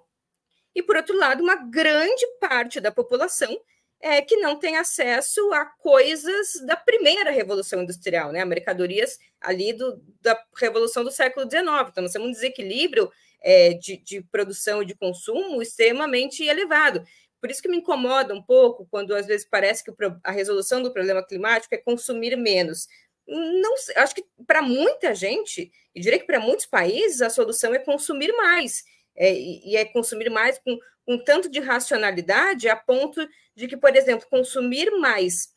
[0.75, 3.59] E, por outro lado, uma grande parte da população
[3.99, 8.41] é, que não tem acesso a coisas da primeira revolução industrial, né?
[8.41, 11.63] A mercadorias ali do, da revolução do século XIX.
[11.89, 17.03] Então, nós temos um desequilíbrio é, de, de produção e de consumo extremamente elevado.
[17.39, 19.91] Por isso que me incomoda um pouco quando às vezes parece que
[20.23, 22.87] a resolução do problema climático é consumir menos.
[23.27, 27.79] Não, acho que para muita gente, e diria que para muitos países, a solução é
[27.79, 28.83] consumir mais.
[29.15, 33.95] É, e é consumir mais com um tanto de racionalidade a ponto de que, por
[33.95, 35.53] exemplo, consumir mais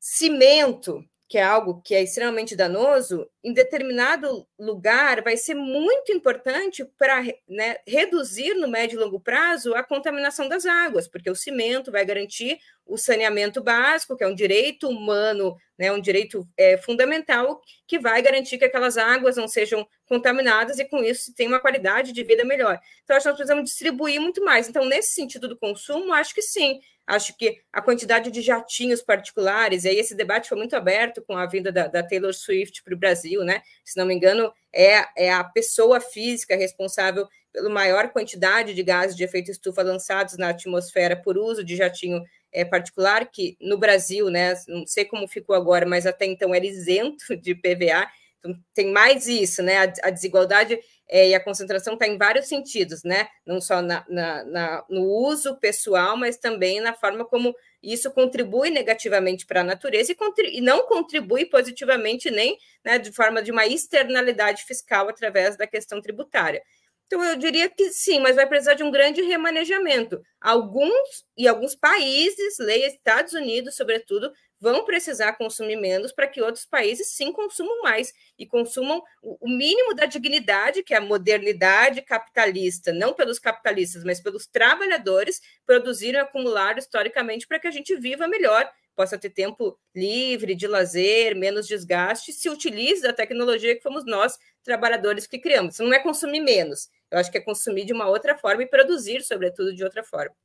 [0.00, 6.84] cimento, que é algo que é extremamente danoso, em determinado lugar vai ser muito importante
[6.98, 11.90] para né, reduzir no médio e longo prazo a contaminação das águas, porque o cimento
[11.90, 17.62] vai garantir o saneamento básico, que é um direito humano, né, um direito é, fundamental,
[17.86, 22.12] que vai garantir que aquelas águas não sejam contaminadas e, com isso, tem uma qualidade
[22.12, 22.78] de vida melhor.
[23.02, 24.68] Então, acho que nós precisamos distribuir muito mais.
[24.68, 26.78] Então, nesse sentido do consumo, acho que sim.
[27.06, 31.36] Acho que a quantidade de jatinhos particulares, e aí esse debate foi muito aberto com
[31.36, 33.62] a vinda da, da Taylor Swift para o Brasil, né?
[33.84, 39.16] Se não me engano, é, é a pessoa física responsável pela maior quantidade de gases
[39.16, 44.30] de efeito estufa lançados na atmosfera por uso de jatinho é, particular, que no Brasil,
[44.30, 44.54] né?
[44.68, 48.08] Não sei como ficou agora, mas até então era isento de PVA.
[48.38, 49.78] Então, tem mais isso, né?
[49.78, 53.28] A, a desigualdade é, e a concentração está em vários sentidos, né?
[53.46, 58.70] Não só na, na, na, no uso pessoal, mas também na forma como isso contribui
[58.70, 60.16] negativamente para a natureza e,
[60.58, 66.00] e, não contribui positivamente nem né, de forma de uma externalidade fiscal através da questão
[66.00, 66.62] tributária.
[67.06, 70.22] Então, eu diria que sim, mas vai precisar de um grande remanejamento.
[70.40, 76.64] Alguns e alguns países, leia Estados Unidos, sobretudo, vão precisar consumir menos para que outros
[76.64, 82.92] países sim consumam mais e consumam o mínimo da dignidade, que é a modernidade capitalista,
[82.92, 88.28] não pelos capitalistas, mas pelos trabalhadores, produziram e acumularam historicamente para que a gente viva
[88.28, 94.06] melhor, possa ter tempo livre, de lazer, menos desgaste, se utilize da tecnologia que fomos
[94.06, 95.80] nós, trabalhadores, que criamos.
[95.80, 99.24] Não é consumir menos, eu acho que é consumir de uma outra forma e produzir,
[99.24, 100.36] sobretudo, de outra forma.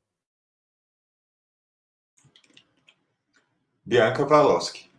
[3.88, 4.92] Bianca Walowski.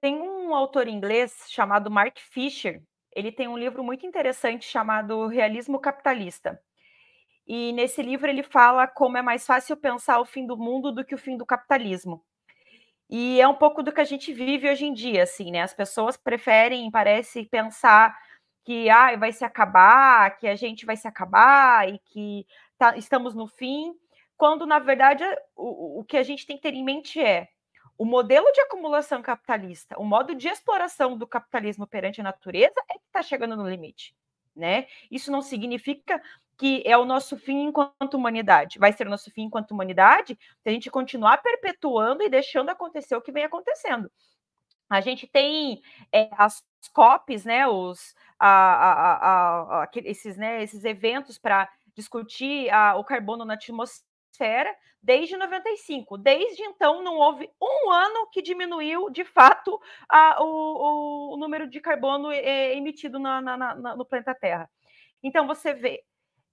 [0.00, 2.82] Tem um autor inglês chamado Mark Fisher.
[3.14, 6.60] Ele tem um livro muito interessante chamado Realismo Capitalista.
[7.46, 11.04] E nesse livro ele fala como é mais fácil pensar o fim do mundo do
[11.04, 12.24] que o fim do capitalismo.
[13.08, 15.62] E é um pouco do que a gente vive hoje em dia, assim, né?
[15.62, 18.12] As pessoas preferem, parece, pensar
[18.64, 22.44] que ah, vai se acabar, que a gente vai se acabar e que
[22.76, 23.94] tá, estamos no fim,
[24.36, 27.48] quando na verdade o, o que a gente tem que ter em mente é
[27.98, 32.94] o modelo de acumulação capitalista, o modo de exploração do capitalismo perante a natureza é
[32.94, 34.14] que está chegando no limite,
[34.54, 34.86] né?
[35.10, 36.20] Isso não significa
[36.58, 38.78] que é o nosso fim enquanto humanidade.
[38.78, 43.14] Vai ser o nosso fim enquanto humanidade se a gente continuar perpetuando e deixando acontecer
[43.14, 44.10] o que vem acontecendo.
[44.88, 51.38] A gente tem é, as COPs, né, os, a, a, a, esses, né, esses eventos
[51.38, 56.18] para discutir o carbono na atmosfera atmosfera desde 95.
[56.18, 61.80] Desde então, não houve um ano que diminuiu, de fato, a, o, o, número de
[61.80, 64.68] carbono é, emitido na, na, na, no planeta Terra.
[65.22, 66.02] Então, você vê,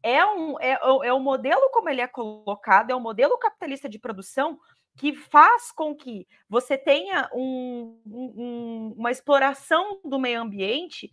[0.02, 4.00] é um, é, é o modelo como ele é colocado, é o modelo capitalista de
[4.00, 4.60] produção
[4.96, 11.12] que faz com que você tenha um, um, uma exploração do meio ambiente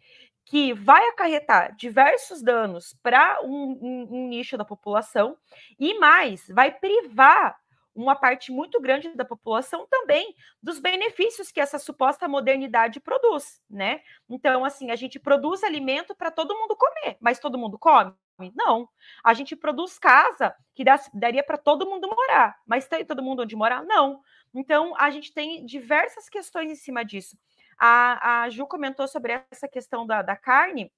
[0.51, 5.37] que vai acarretar diversos danos para um, um, um, nicho da população
[5.79, 7.57] e mais vai privar
[7.95, 14.01] uma parte muito grande da população também dos benefícios que essa suposta modernidade produz, né?
[14.29, 18.13] Então, assim, a gente produz alimento para todo mundo comer, mas todo mundo come?
[18.53, 18.89] Não.
[19.23, 23.43] A gente produz casa que dá, daria para todo mundo morar, mas tem todo mundo
[23.43, 23.85] onde morar?
[23.85, 24.21] Não.
[24.53, 27.37] Então, a gente tem diversas questões em cima disso.
[27.81, 30.93] A, a Ju comentou sobre essa questão da, da carne.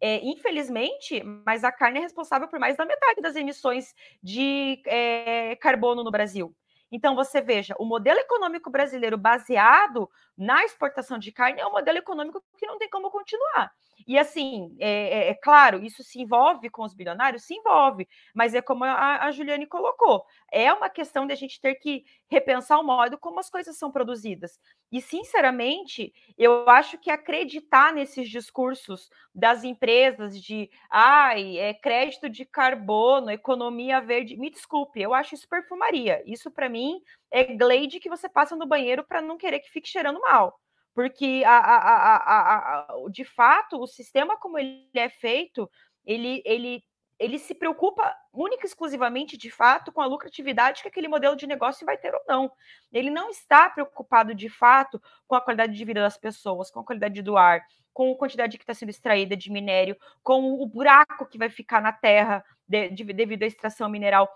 [0.00, 5.54] É, infelizmente, mas a carne é responsável por mais da metade das emissões de é,
[5.56, 6.52] carbono no Brasil.
[6.90, 11.98] Então, você veja, o modelo econômico brasileiro baseado na exportação de carne é um modelo
[11.98, 13.72] econômico que não tem como continuar.
[14.06, 17.44] E assim, é, é, é, claro, isso se envolve com os bilionários?
[17.44, 21.60] Se envolve, mas é como a, a Juliane colocou: é uma questão de a gente
[21.60, 24.58] ter que repensar o modo como as coisas são produzidas.
[24.90, 32.44] E, sinceramente, eu acho que acreditar nesses discursos das empresas de ai, é crédito de
[32.44, 36.22] carbono, economia verde, me desculpe, eu acho isso perfumaria.
[36.26, 39.88] Isso, para mim, é Glade que você passa no banheiro para não querer que fique
[39.88, 40.58] cheirando mal
[40.94, 45.70] porque a, a, a, de fato o sistema como ele é feito,
[46.04, 46.82] ele, ele,
[47.18, 51.46] ele se preocupa única e exclusivamente, de fato, com a lucratividade que aquele modelo de
[51.46, 52.52] negócio vai ter ou não.
[52.92, 56.84] Ele não está preocupado, de fato, com a qualidade de vida das pessoas, com a
[56.84, 57.62] qualidade do ar,
[57.92, 61.80] com a quantidade que está sendo extraída de minério, com o buraco que vai ficar
[61.80, 64.28] na terra de, de, devido à extração mineral.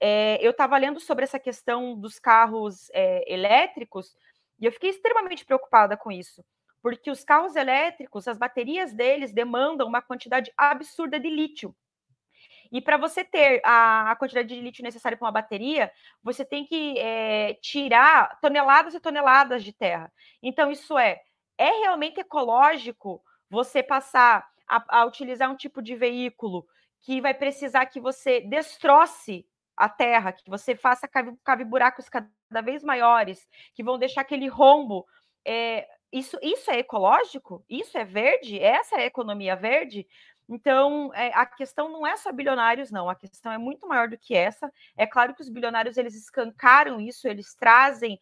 [0.00, 4.16] É, eu estava lendo sobre essa questão dos carros é, elétricos
[4.58, 6.44] e eu fiquei extremamente preocupada com isso,
[6.82, 11.74] porque os carros elétricos, as baterias deles demandam uma quantidade absurda de lítio.
[12.70, 15.92] E para você ter a, a, quantidade de lítio necessária para uma bateria,
[16.22, 20.12] você tem que é, tirar toneladas e toneladas de terra.
[20.42, 21.20] Então, isso é,
[21.56, 26.66] é realmente ecológico você passar a, a utilizar um tipo de veículo
[27.00, 29.46] que vai precisar que você destroce
[29.76, 35.06] a terra, que você faça cave, buracos cada vez maiores, que vão deixar aquele rombo.
[35.44, 37.64] É, isso, isso é ecológico?
[37.68, 38.58] Isso é verde?
[38.60, 40.06] Essa é a economia verde?
[40.48, 43.08] Então, é, a questão não é só bilionários, não.
[43.08, 44.70] A questão é muito maior do que essa.
[44.96, 48.20] É claro que os bilionários eles escancaram isso, eles trazem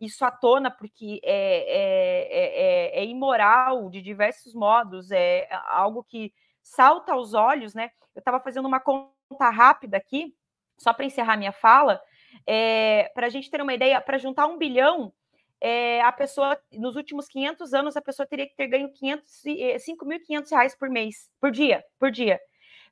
[0.00, 6.32] isso à tona porque é, é, é, é imoral de diversos modos, é algo que
[6.62, 7.90] salta aos olhos, né?
[8.14, 10.34] Eu estava fazendo uma conta rápida aqui
[10.78, 12.00] só para encerrar minha fala,
[12.46, 15.12] é, para a gente ter uma ideia, para juntar um bilhão,
[15.60, 20.54] é, a pessoa, nos últimos 500 anos, a pessoa teria que ter ganho 5.500 é,
[20.54, 22.38] reais por mês, por dia, por dia.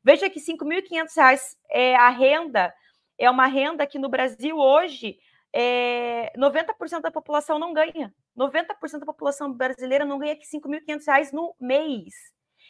[0.02, 2.72] Veja que 5.500 reais é a renda,
[3.18, 5.18] é uma renda que no Brasil hoje
[5.52, 8.12] é, 90% da população não ganha.
[8.36, 12.14] 90% da população brasileira não ganha que 5.500 reais no mês.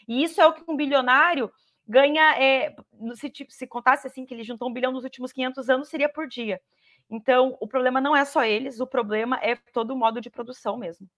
[0.09, 1.51] E isso é o que um bilionário
[1.87, 2.75] ganha, é,
[3.15, 6.27] se, se contasse assim que ele juntou um bilhão nos últimos 500 anos, seria por
[6.27, 6.61] dia.
[7.11, 10.77] Então, o problema não é só eles, o problema é todo o modo de produção
[10.77, 11.09] mesmo.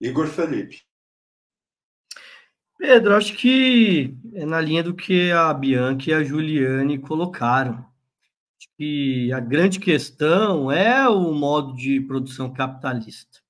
[0.00, 0.82] Igor Felipe.
[2.78, 7.84] Pedro, acho que é na linha do que a Bianca e a Juliane colocaram.
[8.58, 13.40] Acho que a grande questão é o modo de produção capitalista.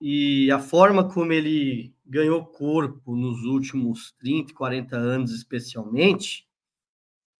[0.00, 6.46] E a forma como ele ganhou corpo nos últimos 30, 40 anos, especialmente,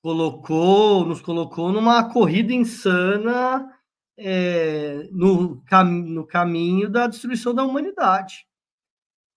[0.02, 3.72] colocou, nos colocou numa corrida insana
[4.18, 8.46] é, no, cam no caminho da destruição da humanidade.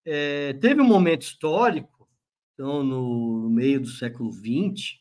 [0.05, 2.07] É, teve um momento histórico,
[2.53, 4.99] então, no meio do século XX,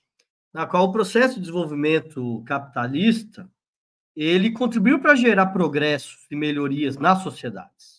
[0.53, 3.51] na qual o processo de desenvolvimento capitalista
[4.15, 7.98] ele contribuiu para gerar progressos e melhorias nas sociedades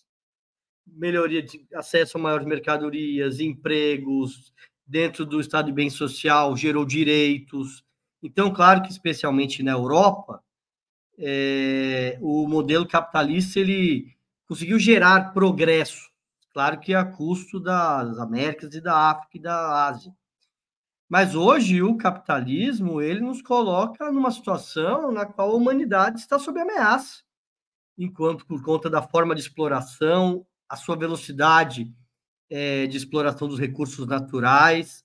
[0.93, 4.53] melhoria de acesso a maiores mercadorias, empregos,
[4.85, 7.83] dentro do estado de bem social, gerou direitos.
[8.23, 10.43] Então, claro que especialmente na Europa,
[11.17, 14.15] é, o modelo capitalista ele
[14.47, 16.09] conseguiu gerar progresso,
[16.51, 20.11] claro que a custo das Américas e da África e da Ásia.
[21.07, 26.59] Mas hoje o capitalismo ele nos coloca numa situação na qual a humanidade está sob
[26.59, 27.23] ameaça,
[27.97, 31.91] enquanto por conta da forma de exploração, a sua velocidade
[32.49, 35.03] é, de exploração dos recursos naturais.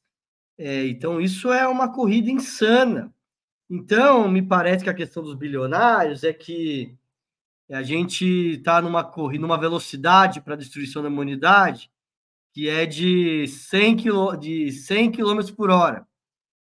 [0.58, 3.12] É, então, isso é uma corrida insana.
[3.68, 6.94] Então, me parece que a questão dos bilionários é que
[7.70, 11.90] a gente está numa corrida, numa velocidade para a destruição da humanidade
[12.54, 16.06] que é de 100 km, de 100 km por hora.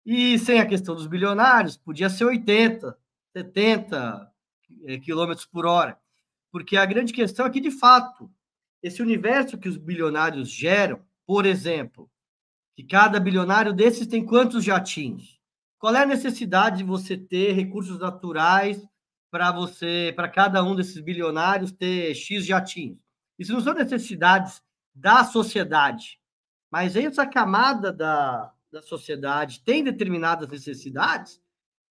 [0.05, 2.97] E sem a questão dos bilionários, podia ser 80,
[3.32, 4.30] 70
[5.05, 5.99] km por hora.
[6.53, 8.30] Porque a grande questão é que, de fato,
[8.83, 12.11] esse universo que os bilionários geram, por exemplo,
[12.74, 15.39] que cada bilionário desses tem quantos jatinhos?
[15.78, 18.87] Qual é a necessidade de você ter recursos naturais
[19.31, 22.99] para você, para cada um desses bilionários ter X jatinhos?
[23.39, 24.62] Isso não são necessidades
[24.95, 26.18] da sociedade,
[26.70, 31.41] mas essa camada da, da sociedade tem determinadas necessidades,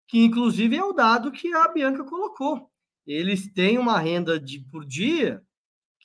[0.08, 2.70] que inclusive é o dado que a Bianca colocou.
[3.06, 5.42] Eles têm uma renda de por dia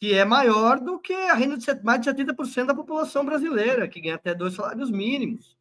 [0.02, 4.00] que é maior do que a renda de mais de 70% da população brasileira, que
[4.00, 5.56] ganha até dois salários mínimos.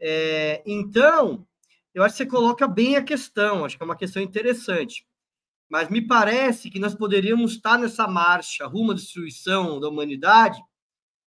[0.00, 1.46] É, então,
[1.94, 5.06] eu acho que você coloca bem a questão, acho que é uma questão interessante.
[5.70, 10.60] Mas me parece que nós poderíamos estar nessa marcha rumo à destruição da humanidade,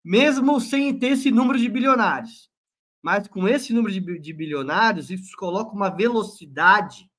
[0.04, 2.52] mesmo sem ter esse número de bilionários.
[3.02, 7.10] Mas com esse número de, de bilionários, isso coloca uma velocidade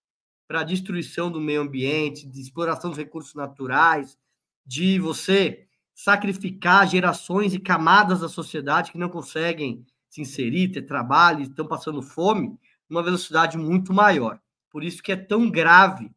[0.46, 4.18] para a destruição do meio ambiente, de exploração dos recursos naturais,
[4.64, 11.42] de você sacrificar gerações e camadas da sociedade que não conseguem se inserir, ter trabalho,
[11.42, 12.58] estão passando fome,
[12.88, 14.40] uma velocidade muito maior.
[14.70, 16.10] Por isso que é tão grave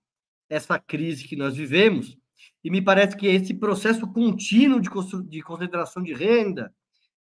[0.50, 2.18] essa crise que nós vivemos.
[2.64, 4.90] E me parece que esse processo contínuo de,
[5.28, 6.74] de concentração de renda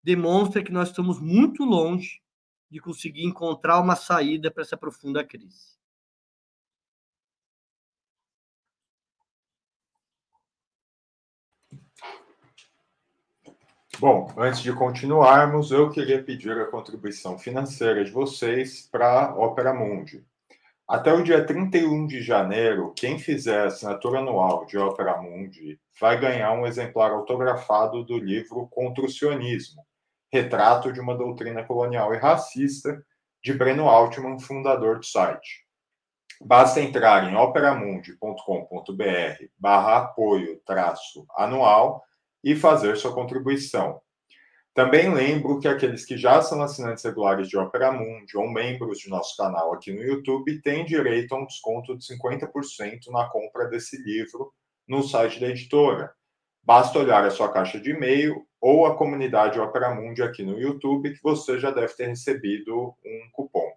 [0.03, 2.21] demonstra que nós estamos muito longe
[2.69, 5.80] de conseguir encontrar uma saída para essa profunda crise.
[14.01, 19.75] Bom, antes de continuarmos, eu queria pedir a contribuição financeira de vocês para a Opera
[19.75, 20.25] Mundi.
[20.87, 26.19] Até o dia 31 de janeiro, quem fizer a assinatura anual de Opera Mundi vai
[26.19, 29.85] ganhar um exemplar autografado do livro Contra o Sionismo,
[30.33, 33.05] Retrato de uma Doutrina Colonial e Racista,
[33.43, 35.63] de Breno Altman, fundador do site.
[36.43, 42.03] Basta entrar em operamundi.com.br barra apoio traço anual
[42.43, 44.01] e fazer sua contribuição.
[44.73, 49.09] Também lembro que aqueles que já são assinantes regulares de Opera Mundi ou membros de
[49.09, 54.01] nosso canal aqui no YouTube têm direito a um desconto de 50% na compra desse
[54.01, 54.53] livro
[54.87, 56.13] no site da editora.
[56.63, 61.13] Basta olhar a sua caixa de e-mail ou a comunidade Opera Mundi aqui no YouTube
[61.13, 63.70] que você já deve ter recebido um cupom.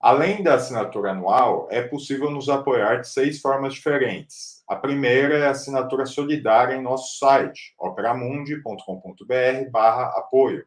[0.00, 4.62] Além da assinatura anual, é possível nos apoiar de seis formas diferentes.
[4.66, 9.78] A primeira é a assinatura solidária em nosso site, operamundi.com.br
[10.16, 10.64] apoio.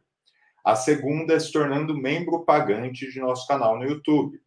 [0.64, 4.38] A segunda é se tornando membro pagante de nosso canal no YouTube.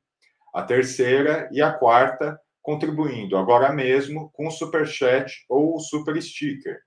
[0.55, 6.21] A terceira e a quarta, contribuindo agora mesmo com o Super Chat ou o Super
[6.21, 6.79] Sticker.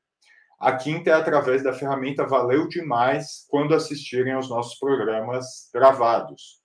[0.58, 6.59] A quinta é através da ferramenta Valeu Demais quando assistirem aos nossos programas gravados.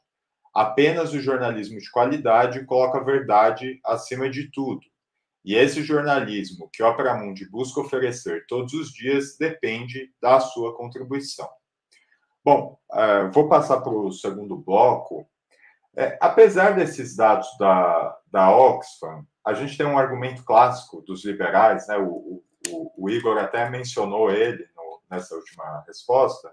[0.52, 4.80] Apenas o jornalismo de qualidade coloca a verdade acima de tudo.
[5.44, 10.76] E esse jornalismo que a Opera Mundi busca oferecer todos os dias depende da sua
[10.76, 11.48] contribuição.
[12.46, 15.28] Bom, uh, vou passar para o segundo bloco.
[15.96, 21.88] É, apesar desses dados da, da Oxfam, a gente tem um argumento clássico dos liberais,
[21.88, 21.98] né?
[21.98, 26.52] o, o, o Igor até mencionou ele no, nessa última resposta,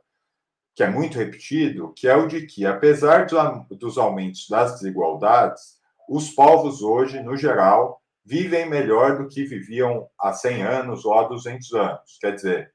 [0.74, 5.78] que é muito repetido, que é o de que, apesar do, dos aumentos das desigualdades,
[6.10, 11.28] os povos hoje, no geral, vivem melhor do que viviam há 100 anos ou há
[11.28, 12.18] 200 anos.
[12.20, 12.73] Quer dizer,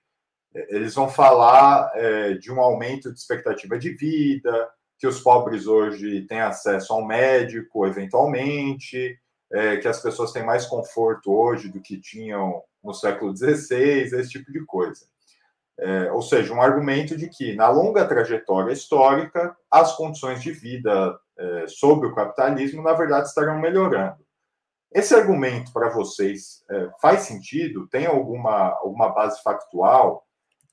[0.69, 6.23] eles vão falar é, de um aumento de expectativa de vida, que os pobres hoje
[6.23, 9.19] têm acesso ao médico, eventualmente,
[9.53, 14.31] é, que as pessoas têm mais conforto hoje do que tinham no século XVI, esse
[14.31, 15.07] tipo de coisa.
[15.79, 21.17] É, ou seja, um argumento de que, na longa trajetória histórica, as condições de vida
[21.39, 24.17] é, sob o capitalismo, na verdade, estarão melhorando.
[24.93, 27.87] Esse argumento para vocês é, faz sentido?
[27.87, 30.27] Tem alguma, alguma base factual?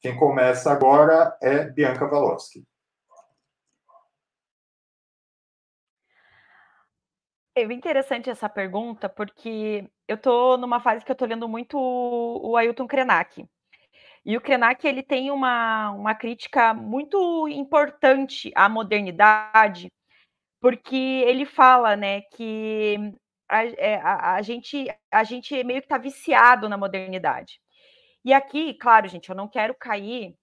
[0.06, 2.64] Quem começa agora é Bianca Valosky.
[7.56, 12.56] É interessante essa pergunta, porque eu estou numa fase que eu estou lendo muito o
[12.56, 13.50] Ailton Krenak.
[14.24, 19.92] E o Krenak ele tem uma, uma crítica muito importante à modernidade,
[20.62, 23.12] porque ele fala né, que
[23.50, 27.60] a, é, a, a gente, a gente meio que está viciado na modernidade.
[28.26, 30.36] E aqui, claro, gente, eu não quero cair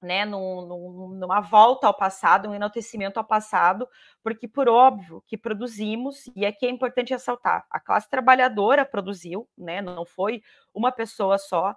[0.00, 3.88] né, numa volta ao passado, um enaltecimento ao passado,
[4.22, 9.82] porque, por óbvio, que produzimos, e aqui é importante ressaltar, a classe trabalhadora produziu, né,
[9.82, 10.42] não foi
[10.74, 11.74] uma pessoa só,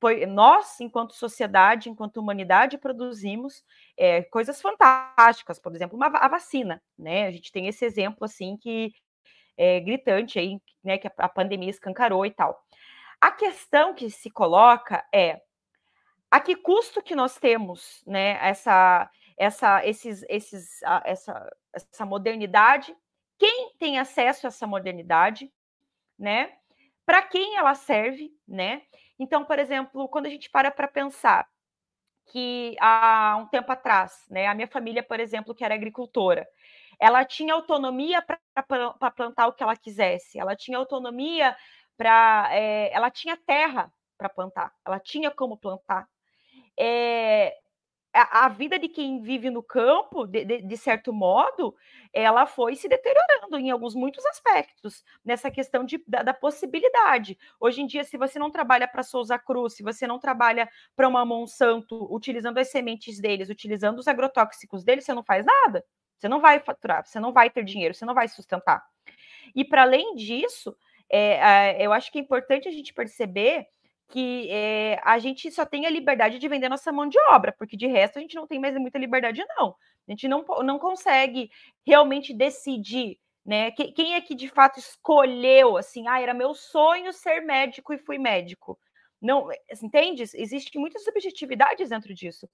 [0.00, 3.64] foi nós, enquanto sociedade, enquanto humanidade, produzimos
[3.96, 8.56] é, coisas fantásticas, por exemplo, uma, a vacina, né, a gente tem esse exemplo, assim,
[8.58, 8.92] que
[9.56, 12.60] é gritante aí, né, que a, a pandemia escancarou e tal.
[13.20, 15.40] A questão que se coloca é
[16.30, 22.94] a que custo que nós temos, né, essa, essa, esses, esses, essa, essa modernidade,
[23.38, 25.50] quem tem acesso a essa modernidade,
[26.18, 26.52] né?
[27.06, 28.82] Para quem ela serve, né?
[29.18, 31.48] Então, por exemplo, quando a gente para para pensar
[32.26, 36.46] que há um tempo atrás, né, a minha família, por exemplo, que era agricultora,
[37.00, 41.56] ela tinha autonomia para plantar o que ela quisesse, ela tinha autonomia
[41.98, 42.48] para.
[42.52, 46.08] É, eh, ela tinha terra para plantar, ela tinha como plantar.
[46.78, 47.54] É,
[48.14, 51.74] a, a, vida de quem vive no campo, de, de, de, certo modo,
[52.12, 57.38] ela foi se deteriorando em alguns muitos aspectos, nessa questão de, da, da possibilidade.
[57.60, 61.08] Hoje em dia, se você não trabalha para Souza Cruz, se você não trabalha para
[61.08, 65.84] uma Monsanto, utilizando as sementes deles, utilizando os agrotóxicos deles, você não faz nada.
[66.18, 68.84] Você não vai faturar, você não vai ter dinheiro, você não vai sustentar.
[69.54, 70.76] E para além disso,
[71.10, 73.66] é, eu acho que é importante a gente perceber
[74.08, 77.76] que é, a gente só tem a liberdade de vender nossa mão de obra, porque
[77.76, 79.74] de resto a gente não tem mais muita liberdade, não.
[80.06, 81.50] A gente não, não consegue
[81.86, 83.70] realmente decidir, né?
[83.70, 88.18] Quem é que de fato escolheu assim, ah, era meu sonho ser médico e fui
[88.18, 88.78] médico.
[89.20, 89.48] Não,
[89.82, 90.22] entende?
[90.22, 92.48] Existem muitas subjetividades dentro disso.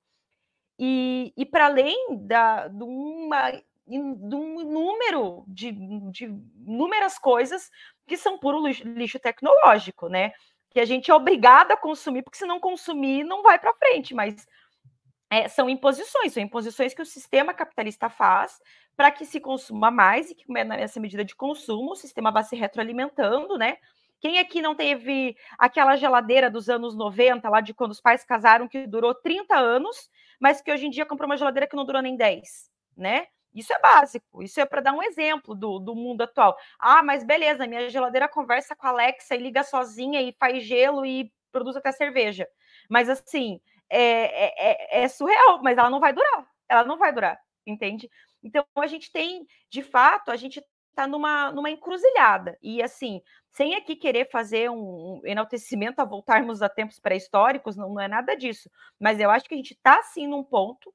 [0.78, 3.52] E, e para além da, de uma
[3.86, 5.72] de um número de,
[6.10, 6.24] de
[6.66, 7.70] inúmeras coisas
[8.06, 10.32] que são puro lixo, tecnológico, né?
[10.74, 14.12] que a gente é obrigado a consumir, porque se não consumir, não vai para frente,
[14.12, 14.44] mas
[15.30, 18.60] é, são imposições, são imposições que o sistema capitalista faz
[18.96, 22.56] para que se consuma mais e que nessa medida de consumo o sistema vá se
[22.56, 23.76] retroalimentando, né?
[24.20, 28.66] Quem aqui não teve aquela geladeira dos anos 90, lá de quando os pais casaram,
[28.66, 30.10] que durou 30 anos,
[30.40, 33.26] mas que hoje em dia comprou uma geladeira que não durou nem 10, né?
[33.54, 36.56] Isso é básico, isso é para dar um exemplo do, do mundo atual.
[36.78, 41.06] Ah, mas beleza, minha geladeira conversa com a Alexa e liga sozinha e faz gelo
[41.06, 42.48] e produz até cerveja.
[42.90, 46.46] Mas assim, é, é, é, é surreal, mas ela não vai durar.
[46.68, 48.10] Ela não vai durar, entende?
[48.42, 52.58] Então a gente tem, de fato, a gente está numa, numa encruzilhada.
[52.62, 58.00] E assim, sem aqui querer fazer um, enaltecimento a voltarmos a tempos pré-históricos, não, não
[58.00, 58.70] é nada disso.
[58.98, 60.92] Mas eu acho que a gente está sim num ponto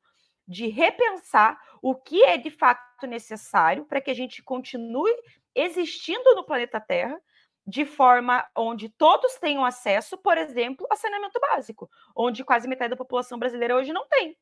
[0.50, 5.14] de repensar o que é de fato necessário para que a gente continue
[5.54, 7.22] existindo no planeta Terra
[7.68, 12.98] de forma onde todos tenham acesso, por exemplo, a saneamento básico, onde quase metade da
[12.98, 14.36] população brasileira hoje não tem.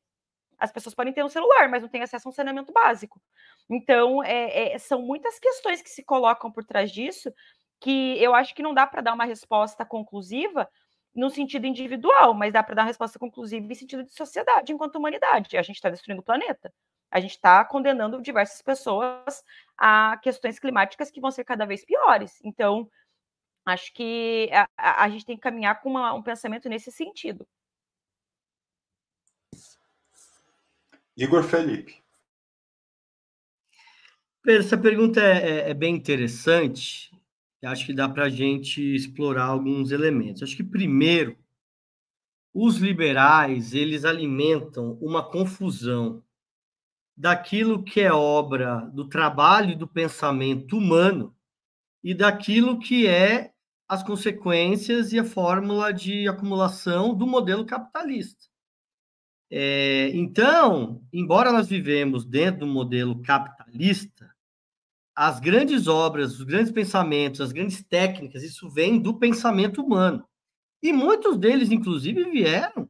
[0.58, 3.20] As pessoas podem ter um celular, mas não têm acesso a um saneamento básico.
[3.68, 7.30] Então, é, é, são muitas questões que se colocam por trás disso
[7.80, 10.68] que eu acho que não dá para dar uma resposta conclusiva
[11.18, 14.96] no sentido individual, mas dá para dar uma resposta conclusiva em sentido de sociedade, enquanto
[14.96, 15.56] humanidade.
[15.56, 16.72] A gente está destruindo o planeta.
[17.10, 19.42] A gente está condenando diversas pessoas
[19.76, 22.38] a questões climáticas que vão ser cada vez piores.
[22.44, 22.88] Então,
[23.66, 27.46] acho que a, a, a gente tem que caminhar com uma, um pensamento nesse sentido.
[31.16, 32.00] Igor Felipe.
[34.46, 37.07] Essa pergunta é, é, é bem interessante.
[37.64, 40.42] Acho que dá para a gente explorar alguns elementos.
[40.42, 41.36] Acho que primeiro,
[42.54, 46.22] os liberais eles alimentam uma confusão
[47.16, 51.34] daquilo que é obra do trabalho e do pensamento humano
[52.02, 53.52] e daquilo que é
[53.88, 58.46] as consequências e a fórmula de acumulação do modelo capitalista.
[59.50, 64.17] É, então, embora nós vivemos dentro do modelo capitalista,
[65.18, 70.24] as grandes obras, os grandes pensamentos, as grandes técnicas, isso vem do pensamento humano.
[70.80, 72.88] E muitos deles, inclusive, vieram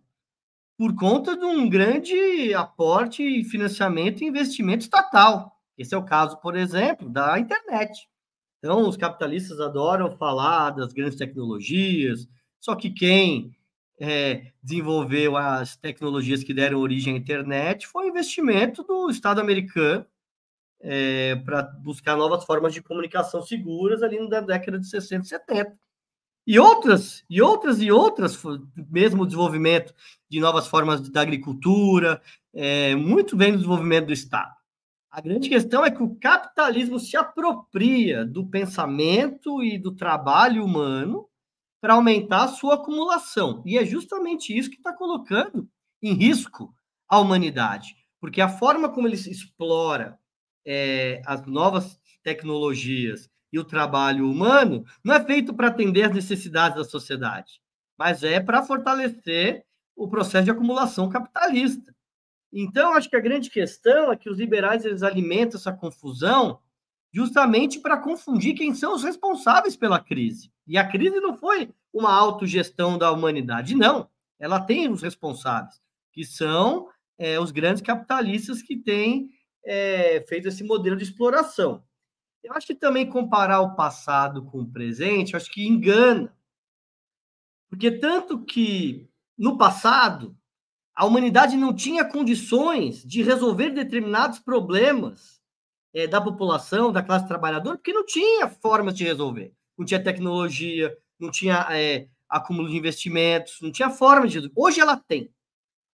[0.76, 5.58] por conta de um grande aporte e financiamento e investimento estatal.
[5.78, 8.06] Esse é o caso, por exemplo, da internet.
[8.58, 12.28] Então, os capitalistas adoram falar das grandes tecnologias,
[12.60, 13.56] só que quem
[13.98, 20.04] é, desenvolveu as tecnologias que deram origem à internet foi o investimento do Estado americano
[20.80, 25.78] é, para buscar novas formas de comunicação seguras ali na década de 60 e 70.
[26.46, 28.42] E outras, e outras, e outras,
[28.90, 29.94] mesmo o desenvolvimento
[30.30, 32.22] de novas formas da agricultura,
[32.54, 34.54] é, muito bem do desenvolvimento do Estado.
[35.10, 41.28] A grande questão é que o capitalismo se apropria do pensamento e do trabalho humano
[41.80, 43.62] para aumentar a sua acumulação.
[43.66, 45.68] E é justamente isso que está colocando
[46.02, 46.74] em risco
[47.08, 50.18] a humanidade, porque a forma como ele explora
[50.70, 56.76] é, as novas tecnologias e o trabalho humano não é feito para atender às necessidades
[56.76, 57.62] da sociedade,
[57.96, 59.64] mas é para fortalecer
[59.96, 61.94] o processo de acumulação capitalista.
[62.52, 66.60] Então, acho que a grande questão é que os liberais eles alimentam essa confusão
[67.10, 70.52] justamente para confundir quem são os responsáveis pela crise.
[70.66, 74.06] E a crise não foi uma autogestão da humanidade, não.
[74.38, 75.80] Ela tem os responsáveis,
[76.12, 79.30] que são é, os grandes capitalistas que têm
[79.64, 81.84] é, feito esse modelo de exploração.
[82.42, 86.34] Eu acho que também comparar o passado com o presente, acho que engana.
[87.68, 90.36] Porque tanto que no passado
[90.94, 95.40] a humanidade não tinha condições de resolver determinados problemas
[95.94, 99.54] é, da população, da classe trabalhadora, porque não tinha formas de resolver.
[99.76, 104.54] Não tinha tecnologia, não tinha é, acúmulo de investimentos, não tinha forma de resolver.
[104.56, 105.32] Hoje ela tem.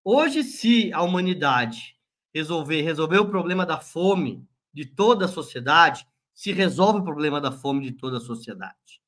[0.03, 1.94] Hoje, se a humanidade
[2.35, 7.53] resolver, resolver o problema da fome de toda a sociedade, se resolve o problema da
[7.53, 9.01] fome de toda a sociedade.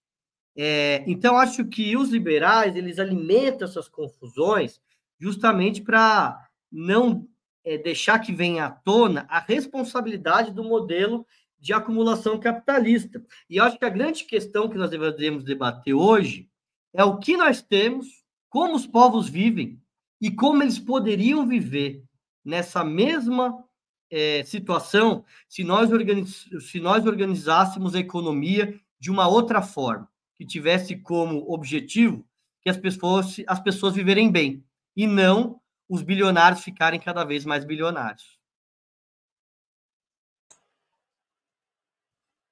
[0.56, 4.80] É, então, acho que os liberais, eles alimentam essas confusões
[5.18, 7.28] justamente para não
[7.64, 11.26] é, deixar que venha à tona a responsabilidade do modelo
[11.58, 13.22] de acumulação capitalista.
[13.50, 16.48] E acho que a grande questão que nós devemos debater hoje
[16.94, 18.06] é o que nós temos,
[18.48, 19.80] como os povos vivem
[20.20, 22.05] e como eles poderiam viver
[22.46, 23.64] nessa mesma
[24.08, 26.48] é, situação se nós, organiz...
[26.60, 32.24] se nós organizássemos a economia de uma outra forma, que tivesse como objetivo
[32.62, 34.64] que as pessoas, as pessoas viverem bem
[34.96, 38.38] e não os bilionários ficarem cada vez mais bilionários.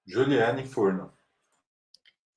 [0.06, 1.12] Juliane Furno.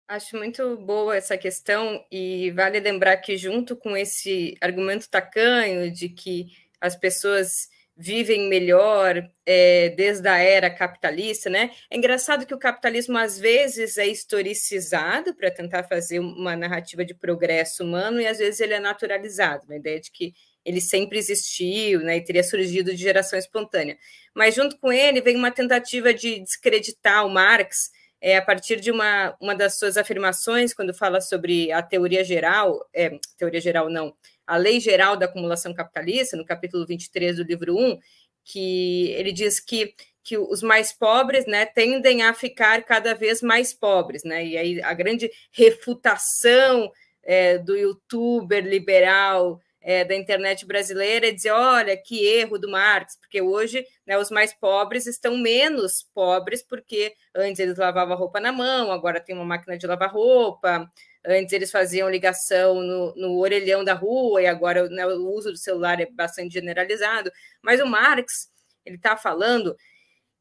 [0.08, 6.08] Acho muito boa essa questão e vale lembrar que junto com esse argumento tacanho de
[6.08, 6.48] que
[6.82, 7.68] as pessoas
[7.98, 11.72] vivem melhor é, desde a era capitalista, né?
[11.90, 17.16] É engraçado que o capitalismo às vezes é historicizado para tentar fazer uma narrativa de
[17.16, 22.02] progresso humano e às vezes ele é naturalizado, na ideia de que ele sempre existiu,
[22.02, 22.18] né?
[22.18, 23.98] E teria surgido de geração espontânea.
[24.36, 27.90] Mas junto com ele vem uma tentativa de descreditar o Marx
[28.22, 32.88] é, a partir de uma, uma das suas afirmações, quando fala sobre a teoria geral,
[32.94, 34.14] é, teoria geral não,
[34.48, 38.00] a Lei Geral da Acumulação Capitalista, no capítulo 23 do livro 1,
[38.46, 39.94] que ele diz que,
[40.24, 44.24] que os mais pobres né, tendem a ficar cada vez mais pobres.
[44.24, 44.46] Né?
[44.46, 46.90] E aí a grande refutação
[47.22, 53.18] é, do youtuber liberal é, da internet brasileira é dizer: olha, que erro do Marx,
[53.18, 58.52] porque hoje né, os mais pobres estão menos pobres, porque antes eles lavavam roupa na
[58.52, 60.92] mão, agora tem uma máquina de lavar roupa,
[61.26, 65.58] Antes eles faziam ligação no, no orelhão da rua e agora né, o uso do
[65.58, 67.32] celular é bastante generalizado.
[67.62, 68.50] Mas o Marx
[68.86, 69.76] ele está falando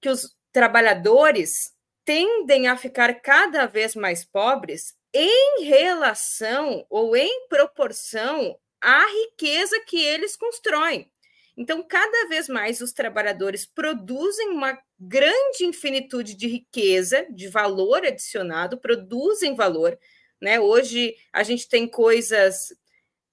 [0.01, 1.73] que os trabalhadores
[2.05, 10.03] tendem a ficar cada vez mais pobres em relação ou em proporção à riqueza que
[10.03, 11.11] eles constroem.
[11.57, 18.79] Então, cada vez mais os trabalhadores produzem uma grande infinitude de riqueza, de valor adicionado,
[18.79, 19.99] produzem valor,
[20.41, 20.61] né?
[20.61, 22.75] Hoje a gente tem coisas.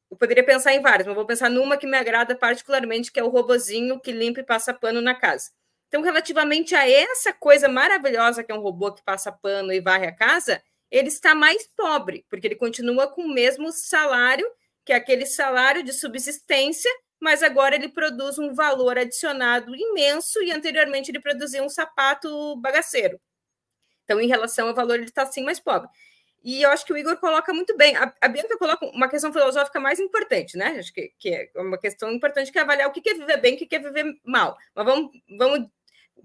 [0.09, 3.23] Eu poderia pensar em várias, mas vou pensar numa que me agrada particularmente, que é
[3.23, 5.51] o robozinho que limpa e passa pano na casa.
[5.87, 10.07] Então, relativamente a essa coisa maravilhosa que é um robô que passa pano e varre
[10.07, 14.47] a casa, ele está mais pobre, porque ele continua com o mesmo salário,
[14.85, 20.51] que é aquele salário de subsistência, mas agora ele produz um valor adicionado imenso e
[20.51, 23.19] anteriormente ele produzia um sapato bagaceiro.
[24.03, 25.89] Então, em relação ao valor, ele está sim mais pobre.
[26.43, 27.95] E eu acho que o Igor coloca muito bem.
[27.95, 30.75] A, a Bianca coloca uma questão filosófica mais importante, né?
[30.77, 33.55] Acho que, que é uma questão importante que é avaliar o que é viver bem
[33.55, 34.57] o que é viver mal.
[34.75, 35.69] Mas vamos, vamos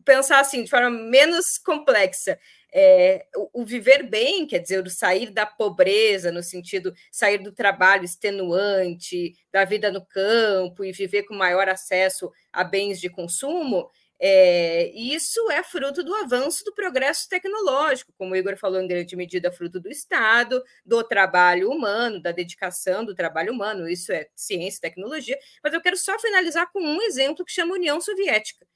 [0.04, 2.38] pensar assim, de forma menos complexa.
[2.72, 7.52] É, o, o, viver bem, quer dizer, o sair da pobreza, no sentido sair do
[7.52, 13.88] trabalho extenuante, da vida no campo e viver com maior acesso a bens de consumo,
[14.20, 19.14] é, isso é fruto do avanço do progresso tecnológico, como o Igor falou, em grande
[19.14, 24.80] medida, fruto do Estado, do trabalho humano, da dedicação do trabalho humano, isso é ciência
[24.80, 25.38] tecnologia.
[25.62, 28.66] Mas eu quero só finalizar com um exemplo que chama União Soviética,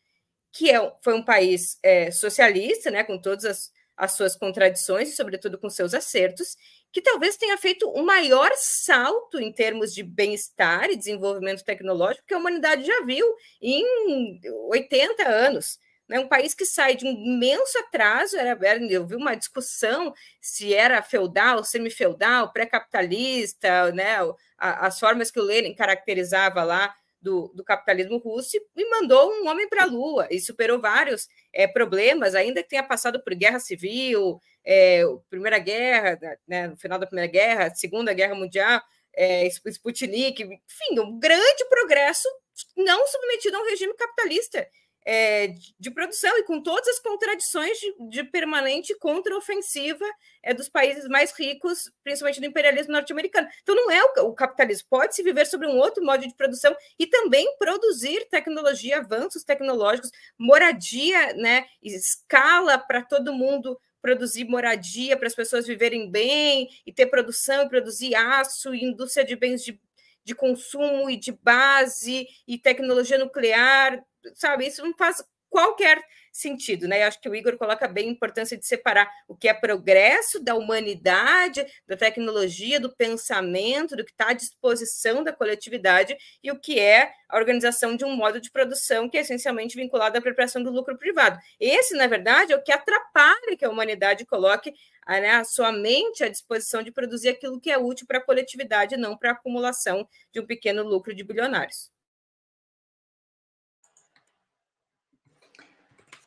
[0.53, 5.17] que é, foi um país é, socialista, né, com todas as, as suas contradições e,
[5.17, 6.57] sobretudo, com seus acertos,
[6.93, 12.35] que talvez tenha feito o maior salto em termos de bem-estar e desenvolvimento tecnológico que
[12.35, 13.27] a humanidade já viu
[13.61, 14.39] em
[14.69, 15.79] 80 anos.
[16.07, 16.21] Né?
[16.21, 18.59] Um país que sai de um imenso atraso, era,
[18.91, 24.19] eu vi uma discussão se era feudal, semi-feudal, pré-capitalista, né?
[24.59, 29.69] as formas que o Lenin caracterizava lá do, do, capitalismo russo e mandou um homem
[29.69, 34.41] para a Lua e superou vários é, problemas, ainda que tenha passado por guerra civil,
[34.65, 38.83] é, Primeira Guerra, né, no final da Primeira Guerra, Segunda Guerra Mundial,
[39.15, 42.29] é, Sputnik, enfim, um grande progresso
[42.77, 44.67] não submetido a um regime capitalista
[45.05, 50.05] é, de, produção e com todas as contradições de, de permanente contraofensiva
[50.43, 53.49] é, dos países mais ricos, principalmente do imperialismo norte-americano.
[53.63, 57.07] Então, não é o, o capitalismo, pode-se viver sobre um outro modo de produção e
[57.07, 65.35] também produzir tecnologia, avanços tecnológicos, moradia, né, escala para todo mundo produzir moradia para as
[65.35, 69.81] pessoas viverem bem e ter produção produzir aço indústria de bens de,
[70.25, 74.01] de consumo e de base e tecnologia nuclear,
[74.35, 74.67] sabe?
[74.67, 75.23] Isso não faz
[75.53, 77.03] qualquer sentido, né?
[77.03, 80.43] Eu acho que o Igor coloca bem a importância de separar o que é progresso
[80.43, 86.59] da humanidade, da tecnologia, do pensamento, do que está à disposição da coletividade e o
[86.59, 90.63] que é a organização de um modo de produção que é essencialmente vinculado à apropriação
[90.63, 91.39] do lucro privado.
[91.61, 94.73] Esse, na verdade, é o que atrapalha que a humanidade coloque
[95.05, 98.25] a, né, a sua mente à disposição de produzir aquilo que é útil para a
[98.25, 101.93] coletividade, não para a acumulação de um pequeno lucro de bilionários.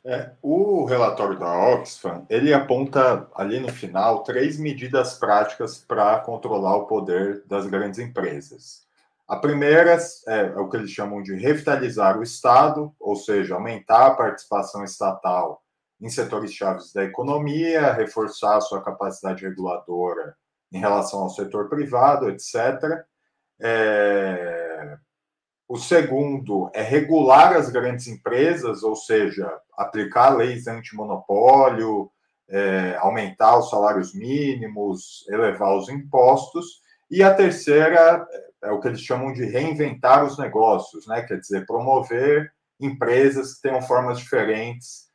[0.08, 6.76] É, o relatório da Oxfam ele aponta ali no final três medidas práticas para controlar
[6.76, 8.86] o poder das grandes empresas.
[9.26, 9.98] A primeira
[10.28, 14.84] é, é, o que eles chamam de revitalizar o Estado, ou seja, aumentar a participação
[14.84, 15.60] estatal
[16.00, 20.36] em setores chaves da economia, reforçar a sua capacidade reguladora
[20.70, 22.54] em relação ao setor privado, etc.
[23.58, 24.65] É,
[25.68, 32.10] o segundo é regular as grandes empresas, ou seja, aplicar leis antimonopólio,
[32.48, 38.26] é, aumentar os salários mínimos, elevar os impostos, e a terceira
[38.62, 41.22] é o que eles chamam de reinventar os negócios, né?
[41.22, 45.06] quer dizer, promover empresas que tenham formas diferentes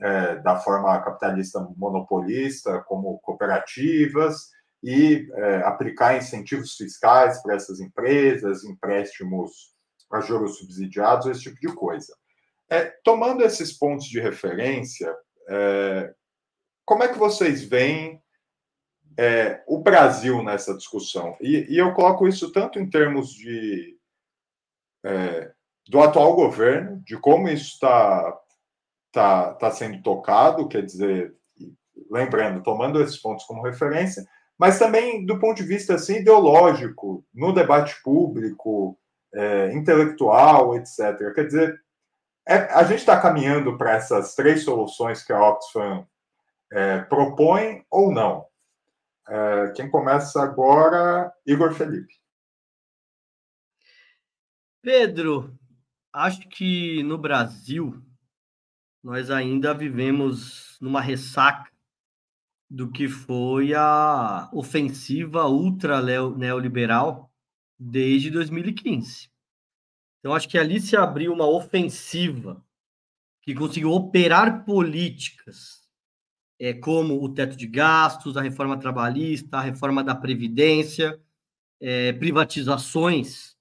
[0.00, 4.50] é, da forma capitalista monopolista, como cooperativas,
[4.82, 9.74] e é, aplicar incentivos fiscais para essas empresas, empréstimos
[10.10, 12.14] a juros subsidiados, esse tipo de coisa.
[12.70, 15.14] É, tomando esses pontos de referência,
[15.48, 16.12] é,
[16.84, 18.22] como é que vocês veem
[19.16, 21.36] é, o Brasil nessa discussão?
[21.40, 23.96] E, e, eu coloco isso tanto em termos de
[25.04, 25.52] é,
[25.88, 28.38] do atual governo, de como isso está
[29.10, 31.34] tá, tá sendo tocado, quer dizer,
[32.10, 34.24] lembrando, tomando esses pontos como referência,
[34.58, 38.98] mas também do ponto de vista assim, ideológico, no debate público,
[39.38, 41.32] é, intelectual, etc.
[41.32, 41.80] Quer dizer,
[42.46, 46.04] é, a gente está caminhando para essas três soluções que a Oxfam
[46.72, 48.46] é, propõe ou não?
[49.28, 52.12] É, quem começa agora, Igor Felipe.
[54.82, 55.56] Pedro,
[56.12, 58.02] acho que no Brasil
[59.02, 61.70] nós ainda vivemos numa ressaca
[62.68, 67.27] do que foi a ofensiva ultra neoliberal
[67.78, 69.30] desde 2015.
[70.18, 72.64] Então, acho que ali se abriu uma ofensiva
[73.42, 75.88] que conseguiu operar políticas
[76.58, 81.20] é, como o teto de gastos, a reforma trabalhista, a reforma da Previdência,
[81.80, 83.56] é, privatizações,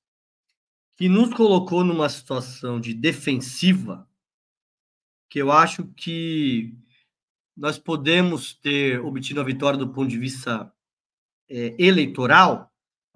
[0.96, 4.10] que nos colocou numa situação de defensiva,
[5.30, 6.74] que eu acho que
[7.56, 10.72] nós podemos ter obtido a vitória do ponto de vista
[11.50, 12.67] é, eleitoral,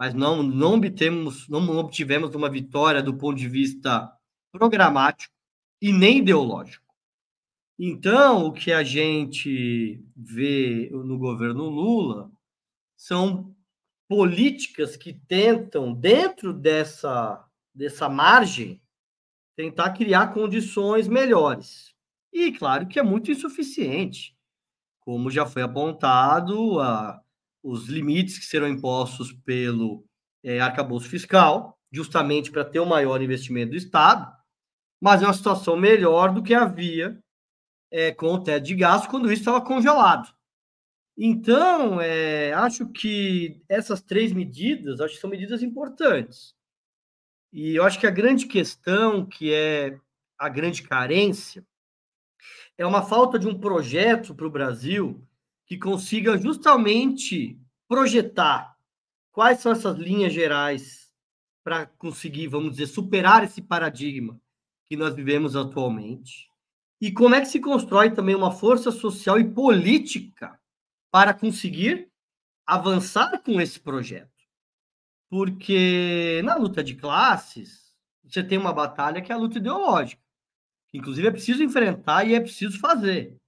[0.01, 4.11] mas não, não, obtemos, não obtivemos uma vitória do ponto de vista
[4.51, 5.31] programático
[5.79, 6.91] e nem ideológico.
[7.77, 12.31] Então, o que a gente vê no governo Lula
[12.97, 13.55] são
[14.09, 18.81] políticas que tentam, dentro dessa, dessa margem,
[19.55, 21.93] tentar criar condições melhores.
[22.33, 24.35] E claro que é muito insuficiente,
[25.01, 27.21] como já foi apontado, a,
[27.63, 30.03] os limites que serão impostos pelo
[30.43, 34.31] é, arcabouço fiscal, justamente para ter o um maior investimento do Estado,
[35.01, 37.19] mas é uma situação melhor do que havia
[37.91, 40.33] é, com o teto de gasto quando isso estava congelado.
[41.17, 46.55] Então, é, acho que essas três medidas, acho que são medidas importantes.
[47.51, 49.99] E eu acho que a grande questão, que é
[50.37, 51.65] a grande carência,
[52.77, 55.21] é uma falta de um projeto para o Brasil
[55.71, 57.57] que consiga justamente
[57.87, 58.75] projetar
[59.31, 61.09] quais são essas linhas gerais
[61.63, 64.37] para conseguir, vamos dizer, superar esse paradigma
[64.89, 66.49] que nós vivemos atualmente.
[66.99, 70.59] E como é que se constrói também uma força social e política
[71.09, 72.11] para conseguir
[72.65, 74.29] avançar com esse projeto.
[75.29, 77.95] Porque na luta de classes,
[78.25, 80.21] você tem uma batalha que é a luta ideológica.
[80.93, 83.40] Inclusive, é preciso enfrentar e é preciso fazer.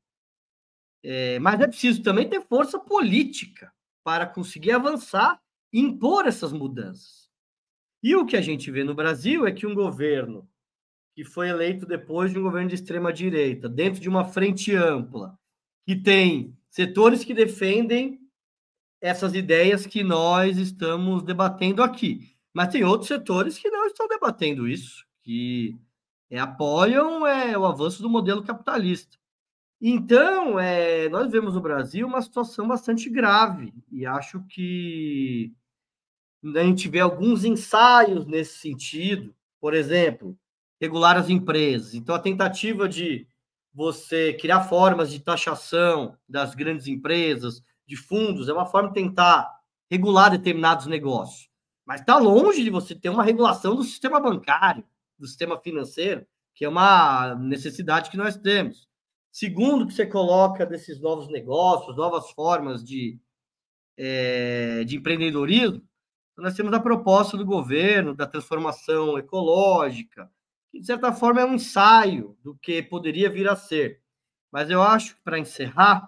[1.04, 3.72] É, mas é preciso também ter força política
[4.04, 5.40] para conseguir avançar
[5.72, 7.30] e impor essas mudanças.
[8.02, 10.48] E o que a gente vê no Brasil é que um governo
[11.16, 15.38] que foi eleito depois de um governo de extrema direita, dentro de uma frente ampla,
[15.86, 18.20] que tem setores que defendem
[19.00, 24.68] essas ideias que nós estamos debatendo aqui, mas tem outros setores que não estão debatendo
[24.68, 25.78] isso, que
[26.32, 29.18] apoiam é, o avanço do modelo capitalista.
[29.86, 35.54] Então, é, nós vemos no Brasil uma situação bastante grave, e acho que
[36.56, 39.36] a gente vê alguns ensaios nesse sentido.
[39.60, 40.38] Por exemplo,
[40.80, 41.94] regular as empresas.
[41.94, 43.28] Então, a tentativa de
[43.74, 49.50] você criar formas de taxação das grandes empresas, de fundos, é uma forma de tentar
[49.92, 51.50] regular determinados negócios.
[51.86, 54.86] Mas está longe de você ter uma regulação do sistema bancário
[55.20, 56.26] do sistema financeiro,
[56.56, 58.88] que é uma necessidade que nós temos.
[59.34, 63.20] Segundo, que você coloca desses novos negócios, novas formas de,
[63.98, 65.82] é, de empreendedorismo,
[66.38, 70.32] nós temos a proposta do governo da transformação ecológica,
[70.72, 74.00] que de certa forma é um ensaio do que poderia vir a ser.
[74.52, 76.08] Mas eu acho que, para encerrar,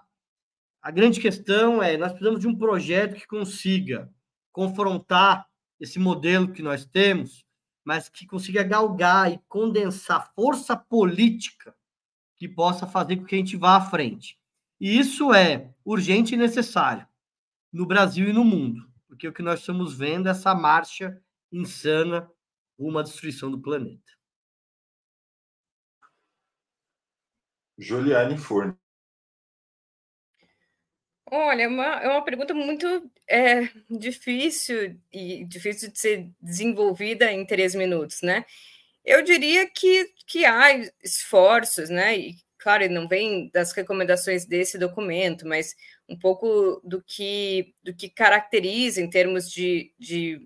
[0.80, 4.08] a grande questão é: nós precisamos de um projeto que consiga
[4.52, 5.48] confrontar
[5.80, 7.44] esse modelo que nós temos
[7.86, 11.72] mas que consiga galgar e condensar força política
[12.36, 14.38] que possa fazer com que a gente vá à frente.
[14.80, 17.06] E isso é urgente e necessário
[17.72, 21.20] no Brasil e no mundo, porque o que nós estamos vendo é essa marcha
[21.52, 22.30] insana
[22.78, 24.12] rumo à destruição do planeta.
[27.78, 28.78] Juliane Furno.
[31.28, 32.86] Olha, é uma, é uma pergunta muito
[33.28, 38.46] é, difícil e difícil de ser desenvolvida em três minutos, né?
[39.06, 42.18] Eu diria que, que há esforços, né?
[42.18, 45.76] E, claro, não vem das recomendações desse documento, mas
[46.08, 50.40] um pouco do que, do que caracteriza em termos de, de,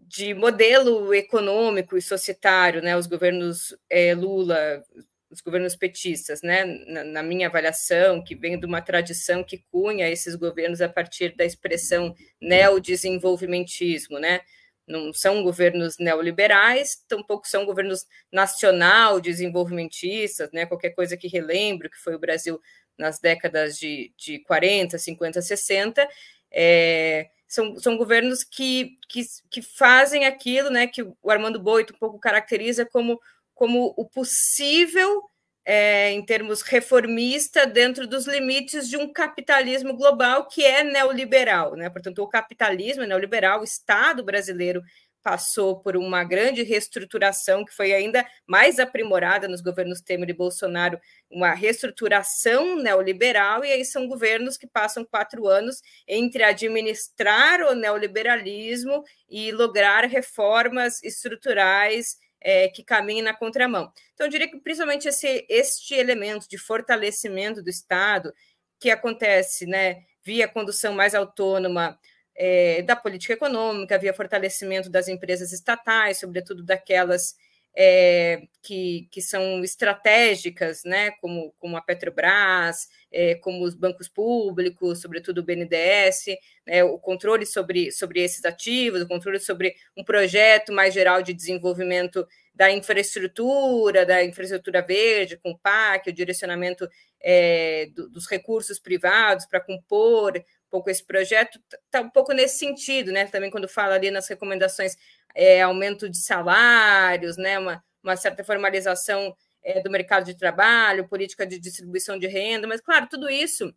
[0.00, 2.96] de modelo econômico e societário, né?
[2.96, 4.82] Os governos é, Lula,
[5.30, 10.08] os governos petistas, né, na, na, minha avaliação, que vem de uma tradição que cunha
[10.08, 14.40] esses governos a partir da expressão neodesenvolvimentismo, né,
[14.86, 21.98] não são governos neoliberais, tampouco são governos nacional desenvolvimentistas, né, qualquer coisa que relembre que
[21.98, 22.60] foi o Brasil
[22.96, 26.08] nas décadas de, de 40, 50, 60,
[26.50, 31.98] é, são, são governos que, que, que fazem aquilo né, que o Armando Boito um
[31.98, 33.20] pouco caracteriza como
[33.54, 35.22] como o possível
[35.64, 41.88] é, em termos reformista dentro dos limites de um capitalismo global que é neoliberal, né?
[41.88, 44.82] Portanto, o capitalismo é neoliberal, o Estado brasileiro
[45.24, 51.00] passou por uma grande reestruturação que foi ainda mais aprimorada nos governos Temer e Bolsonaro,
[51.30, 59.02] uma reestruturação neoliberal, e aí são governos que passam quatro anos entre administrar o neoliberalismo
[59.26, 63.90] e lograr reformas estruturais é, que caminhem na contramão.
[64.12, 68.32] Então, eu diria que principalmente esse, este elemento de fortalecimento do Estado,
[68.78, 71.98] que acontece né, via condução mais autônoma
[72.36, 77.34] é, da política econômica, via fortalecimento das empresas estatais, sobretudo daquelas
[77.76, 85.00] é, que, que são estratégicas, né, como, como a Petrobras, é, como os bancos públicos,
[85.00, 90.72] sobretudo o BNDES, né, o controle sobre, sobre esses ativos, o controle sobre um projeto
[90.72, 96.88] mais geral de desenvolvimento da infraestrutura, da infraestrutura verde, com o PAC, o direcionamento
[97.20, 100.40] é, do, dos recursos privados para compor
[100.74, 103.26] pouco esse projeto, está um pouco nesse sentido, né?
[103.26, 104.96] Também quando fala ali nas recomendações
[105.32, 111.46] é, aumento de salários, né, uma, uma certa formalização é, do mercado de trabalho, política
[111.46, 113.72] de distribuição de renda, mas, claro, tudo isso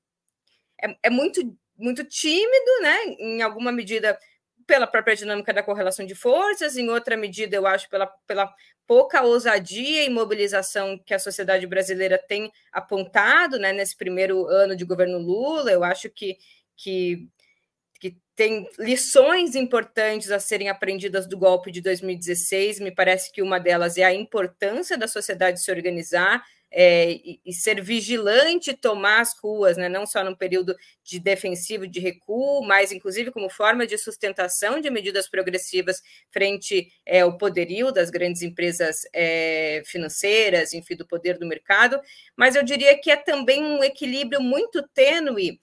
[0.81, 4.17] é, é muito, muito tímido, né, em alguma medida
[4.65, 8.53] pela própria dinâmica da correlação de forças, em outra medida, eu acho, pela, pela
[8.87, 14.83] pouca ousadia e mobilização que a sociedade brasileira tem apontado né, nesse primeiro ano de
[14.83, 15.71] governo Lula.
[15.71, 16.37] Eu acho que,
[16.78, 17.28] que
[18.38, 22.80] tem lições importantes a serem aprendidas do golpe de 2016.
[22.80, 27.51] Me parece que uma delas é a importância da sociedade se organizar é, e, e,
[27.51, 29.89] ser vigilante, tomar as ruas, né?
[29.89, 34.91] não só num período de defensivo, de recuo, mas inclusive como forma de sustentação de
[34.91, 41.47] medidas progressivas frente é, ao poderio das grandes empresas é, financeiras, enfim, do poder do
[41.47, 41.99] mercado.
[42.36, 45.59] Mas eu diria que é também um equilíbrio muito tênue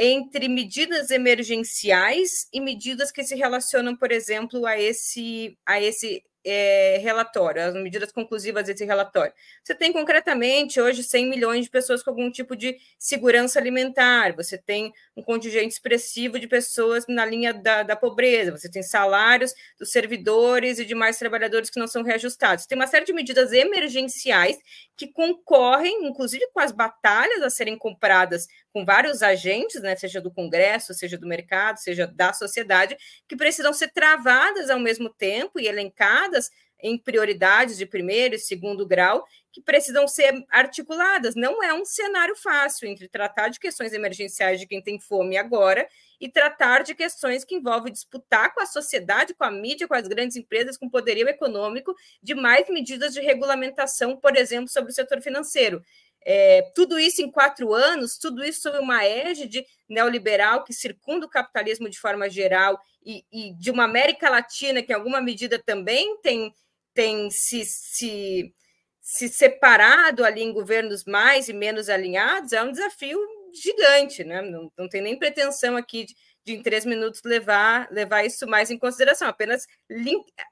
[0.00, 6.98] entre medidas emergenciais e medidas que se relacionam, por exemplo, a esse, a esse é,
[7.02, 9.32] relatório, as medidas conclusivas desse relatório.
[9.62, 14.56] Você tem concretamente hoje 100 milhões de pessoas com algum tipo de segurança alimentar, você
[14.56, 19.90] tem um contingente expressivo de pessoas na linha da, da pobreza, você tem salários dos
[19.90, 22.66] servidores e demais trabalhadores que não são reajustados.
[22.66, 24.56] Tem uma série de medidas emergenciais
[24.96, 30.30] que concorrem, inclusive com as batalhas a serem compradas com vários agentes, né, seja do
[30.30, 32.96] Congresso, seja do mercado, seja da sociedade,
[33.26, 36.50] que precisam ser travadas ao mesmo tempo e elencadas
[36.80, 41.34] em prioridades de primeiro e segundo grau que precisam ser articuladas.
[41.34, 45.88] Não é um cenário fácil entre tratar de questões emergenciais de quem tem fome agora
[46.20, 50.06] e tratar de questões que envolvem disputar com a sociedade, com a mídia, com as
[50.06, 54.94] grandes empresas, com o poderio econômico, de mais medidas de regulamentação, por exemplo, sobre o
[54.94, 55.82] setor financeiro.
[56.24, 61.30] É, tudo isso em quatro anos, tudo isso sob uma égide neoliberal que circunda o
[61.30, 66.20] capitalismo de forma geral e, e de uma América Latina que, em alguma medida, também
[66.20, 66.52] tem,
[66.92, 68.54] tem se, se,
[69.00, 73.18] se separado ali em governos mais e menos alinhados, é um desafio
[73.54, 74.42] gigante, né?
[74.42, 76.14] Não, não tem nem pretensão aqui de,
[76.48, 79.66] de em três minutos levar, levar isso mais em consideração, apenas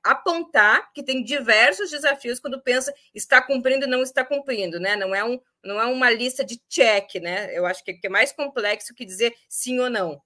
[0.05, 4.95] apontar que tem diversos desafios quando pensa está cumprindo e não está cumprindo, né?
[4.95, 7.57] Não é, um, não é uma lista de check, né?
[7.57, 10.21] Eu acho que é mais complexo que dizer sim ou não.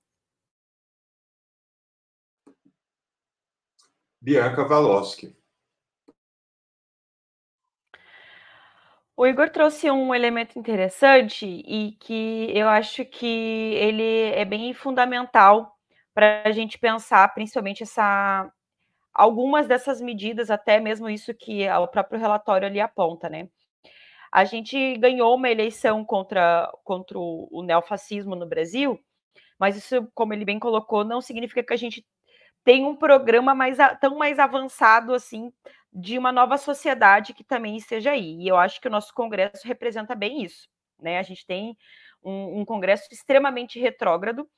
[4.20, 5.39] Bianca Valosky.
[9.20, 13.26] O Igor trouxe um elemento interessante e que eu acho que
[13.74, 15.76] ele é bem fundamental
[16.14, 18.50] para a gente pensar, principalmente essa
[19.12, 23.50] algumas dessas medidas, até mesmo isso que o próprio relatório ali aponta, né?
[24.32, 28.98] a gente ganhou uma eleição contra, contra o neofascismo no Brasil,
[29.58, 32.06] mas isso, como ele bem colocou, não significa que a gente
[32.64, 35.52] tem um programa mais, tão mais avançado assim
[35.92, 38.36] de uma nova sociedade que também esteja aí.
[38.40, 40.68] E eu acho que o nosso Congresso representa bem isso.
[41.00, 41.18] Né?
[41.18, 41.76] A gente tem
[42.22, 44.48] um, um Congresso extremamente retrógrado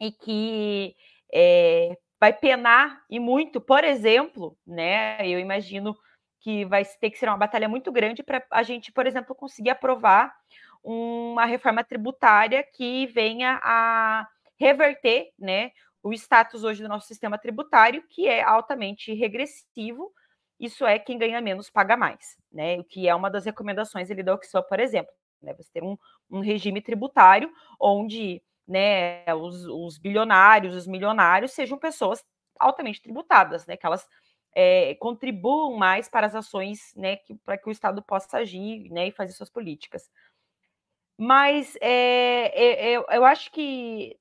[0.00, 0.96] e que
[1.32, 5.18] é, vai penar e muito, por exemplo, né?
[5.26, 5.96] Eu imagino
[6.40, 9.70] que vai ter que ser uma batalha muito grande para a gente, por exemplo, conseguir
[9.70, 10.34] aprovar
[10.82, 14.26] uma reforma tributária que venha a
[14.58, 15.70] reverter, né,
[16.02, 20.12] o status hoje do nosso sistema tributário, que é altamente regressivo.
[20.58, 22.78] Isso é quem ganha menos paga mais, né?
[22.78, 25.54] O que é uma das recomendações ali da Oxfam, por exemplo, né?
[25.54, 25.96] Você ter um,
[26.30, 32.24] um regime tributário onde né, os, os, bilionários, os milionários sejam pessoas
[32.58, 33.76] altamente tributadas, né?
[33.76, 34.06] Que elas
[34.54, 39.12] é, contribuam mais para as ações, né, para que o Estado possa agir, né, e
[39.12, 40.10] fazer suas políticas.
[41.16, 44.18] Mas é, é, eu acho que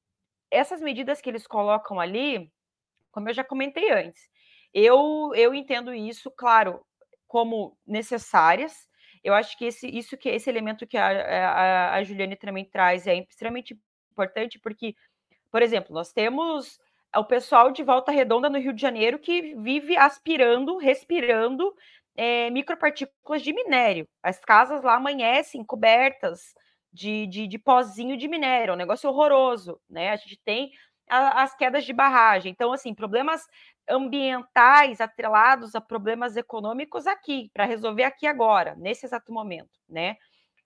[0.49, 2.51] essas medidas que eles colocam ali,
[3.11, 4.29] como eu já comentei antes,
[4.73, 6.81] eu, eu entendo isso, claro,
[7.27, 8.87] como necessárias.
[9.23, 13.07] Eu acho que esse, isso que esse elemento que a, a, a Juliane também traz
[13.07, 13.77] é extremamente
[14.11, 14.95] importante, porque,
[15.51, 16.79] por exemplo, nós temos
[17.15, 21.73] o pessoal de Volta Redonda no Rio de Janeiro que vive aspirando, respirando
[22.15, 24.07] é, micropartículas de minério.
[24.23, 26.53] As casas lá amanhecem cobertas
[26.91, 30.09] de, de, de pozinho de minério, é um negócio horroroso, né?
[30.09, 30.71] A gente tem
[31.11, 32.51] as quedas de barragem.
[32.51, 33.45] Então, assim, problemas
[33.89, 40.15] ambientais atrelados a problemas econômicos aqui, para resolver aqui agora, nesse exato momento, né?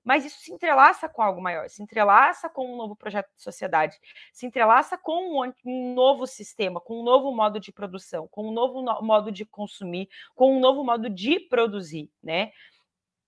[0.05, 3.97] mas isso se entrelaça com algo maior, se entrelaça com um novo projeto de sociedade,
[4.31, 8.83] se entrelaça com um, novo sistema, com um novo modo de produção, com um novo
[9.01, 12.51] modo de consumir, com um novo modo de produzir, né?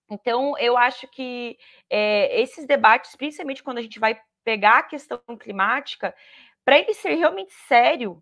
[0.09, 1.57] Então, eu acho que
[1.89, 6.15] é, esses debates, principalmente quando a gente vai pegar a questão climática,
[6.67, 8.21] para ele ser realmente sério,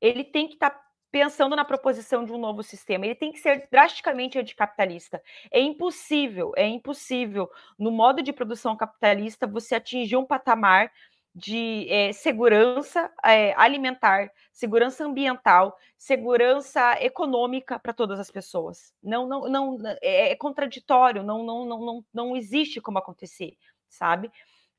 [0.00, 0.80] ele tem que estar tá
[1.12, 3.06] pensando na proposição de um novo sistema.
[3.06, 5.22] Ele tem que ser drasticamente anticapitalista.
[5.48, 10.90] É impossível, é impossível, no modo de produção capitalista, você atingir um patamar
[11.32, 18.92] de é, segurança é, alimentar, segurança ambiental, segurança econômica para todas as pessoas.
[19.00, 23.56] Não, não, não é, é contraditório, não, não, não, não, não existe como acontecer,
[23.88, 24.32] sabe?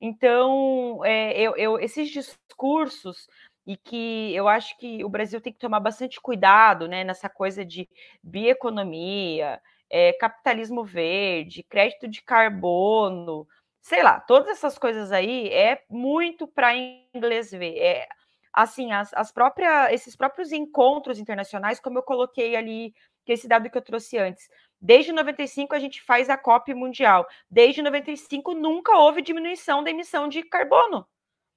[0.08, 3.28] Então, é, eu, eu, esses discursos
[3.66, 7.66] e que eu acho que o Brasil tem que tomar bastante cuidado né, nessa coisa
[7.66, 7.90] de
[8.22, 13.48] bioeconomia, é, capitalismo verde, crédito de carbono,
[13.82, 17.76] sei lá, todas essas coisas aí é muito para inglês ver.
[17.80, 18.08] É,
[18.54, 22.94] assim, as, as próprias, esses próprios encontros internacionais, como eu coloquei ali,
[23.26, 24.48] que esse dado que eu trouxe antes.
[24.86, 27.28] Desde 95 a gente faz a COP mundial.
[27.50, 31.08] Desde 95 nunca houve diminuição da emissão de carbono.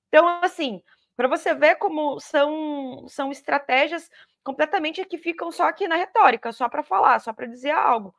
[0.09, 0.83] Então, assim,
[1.15, 4.11] para você ver como são, são estratégias
[4.43, 8.15] completamente que ficam só aqui na retórica, só para falar, só para dizer algo.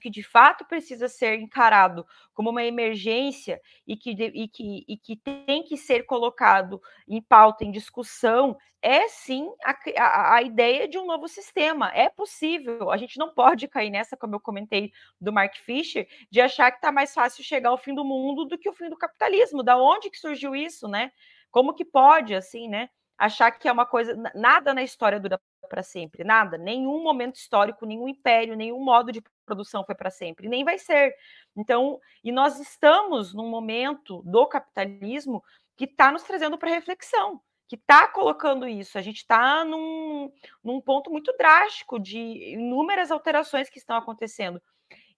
[0.00, 5.16] Que de fato precisa ser encarado como uma emergência e que, e que, e que
[5.16, 10.98] tem que ser colocado em pauta, em discussão, é sim a, a, a, ideia de
[10.98, 11.90] um novo sistema.
[11.94, 16.40] É possível, a gente não pode cair nessa, como eu comentei do Mark Fisher, de
[16.40, 18.96] achar que está mais fácil chegar ao fim do mundo do que o fim do
[18.96, 19.62] capitalismo.
[19.62, 21.12] Da onde que surgiu isso, né?
[21.50, 22.88] Como que pode, assim, né?
[23.16, 24.14] Achar que é uma coisa.
[24.34, 26.56] Nada na história dura para sempre, nada.
[26.56, 31.14] Nenhum momento histórico, nenhum império, nenhum modo de produção foi para sempre, nem vai ser.
[31.56, 35.42] Então, e nós estamos num momento do capitalismo
[35.76, 38.98] que está nos trazendo para reflexão, que está colocando isso.
[38.98, 40.30] A gente está num,
[40.62, 44.60] num ponto muito drástico de inúmeras alterações que estão acontecendo.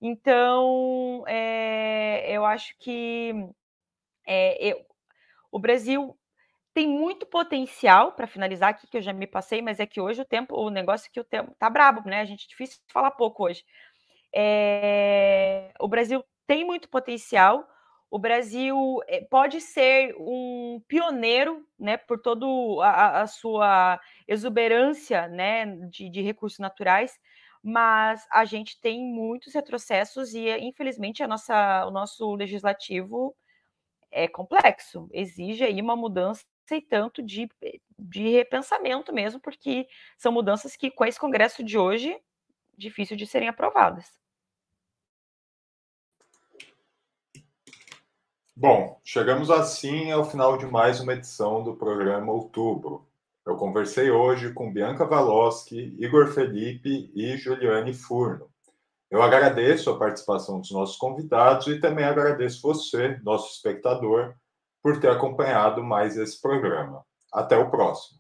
[0.01, 3.33] Então, é, eu acho que
[4.27, 4.87] é, eu,
[5.51, 6.17] o Brasil
[6.75, 10.21] tem muito potencial para finalizar aqui, que eu já me passei, mas é que hoje
[10.23, 12.21] o tempo, o negócio é que o tempo tá brabo, né?
[12.21, 13.65] A gente difícil falar pouco hoje.
[14.35, 15.73] É...
[15.81, 17.67] O Brasil tem muito potencial.
[18.11, 22.47] O Brasil eh, pode ser um pioneiro, né, por toda
[22.83, 27.19] a, sua exuberância, né, de, de recursos naturais,
[27.63, 33.37] mas a gente tem muitos retrocessos e, infelizmente, a nossa, o nosso legislativo
[34.11, 37.49] é complexo, exige aí uma mudança e tanto de,
[37.99, 39.87] de repensamento mesmo, porque
[40.19, 42.17] são mudanças que, com esse Congresso de hoje,
[42.79, 44.07] difícil de serem aprovadas.
[48.57, 53.07] Bom, chegamos assim ao final de mais uma edição do programa Outubro.
[53.47, 58.51] Eu conversei hoje com Bianca Valoski, Igor Felipe e Juliane Furno.
[59.11, 64.35] Eu agradeço a participação dos nossos convidados e também agradeço você, nosso espectador,
[64.83, 67.05] por ter acompanhado mais esse programa.
[67.33, 68.19] Até o próximo.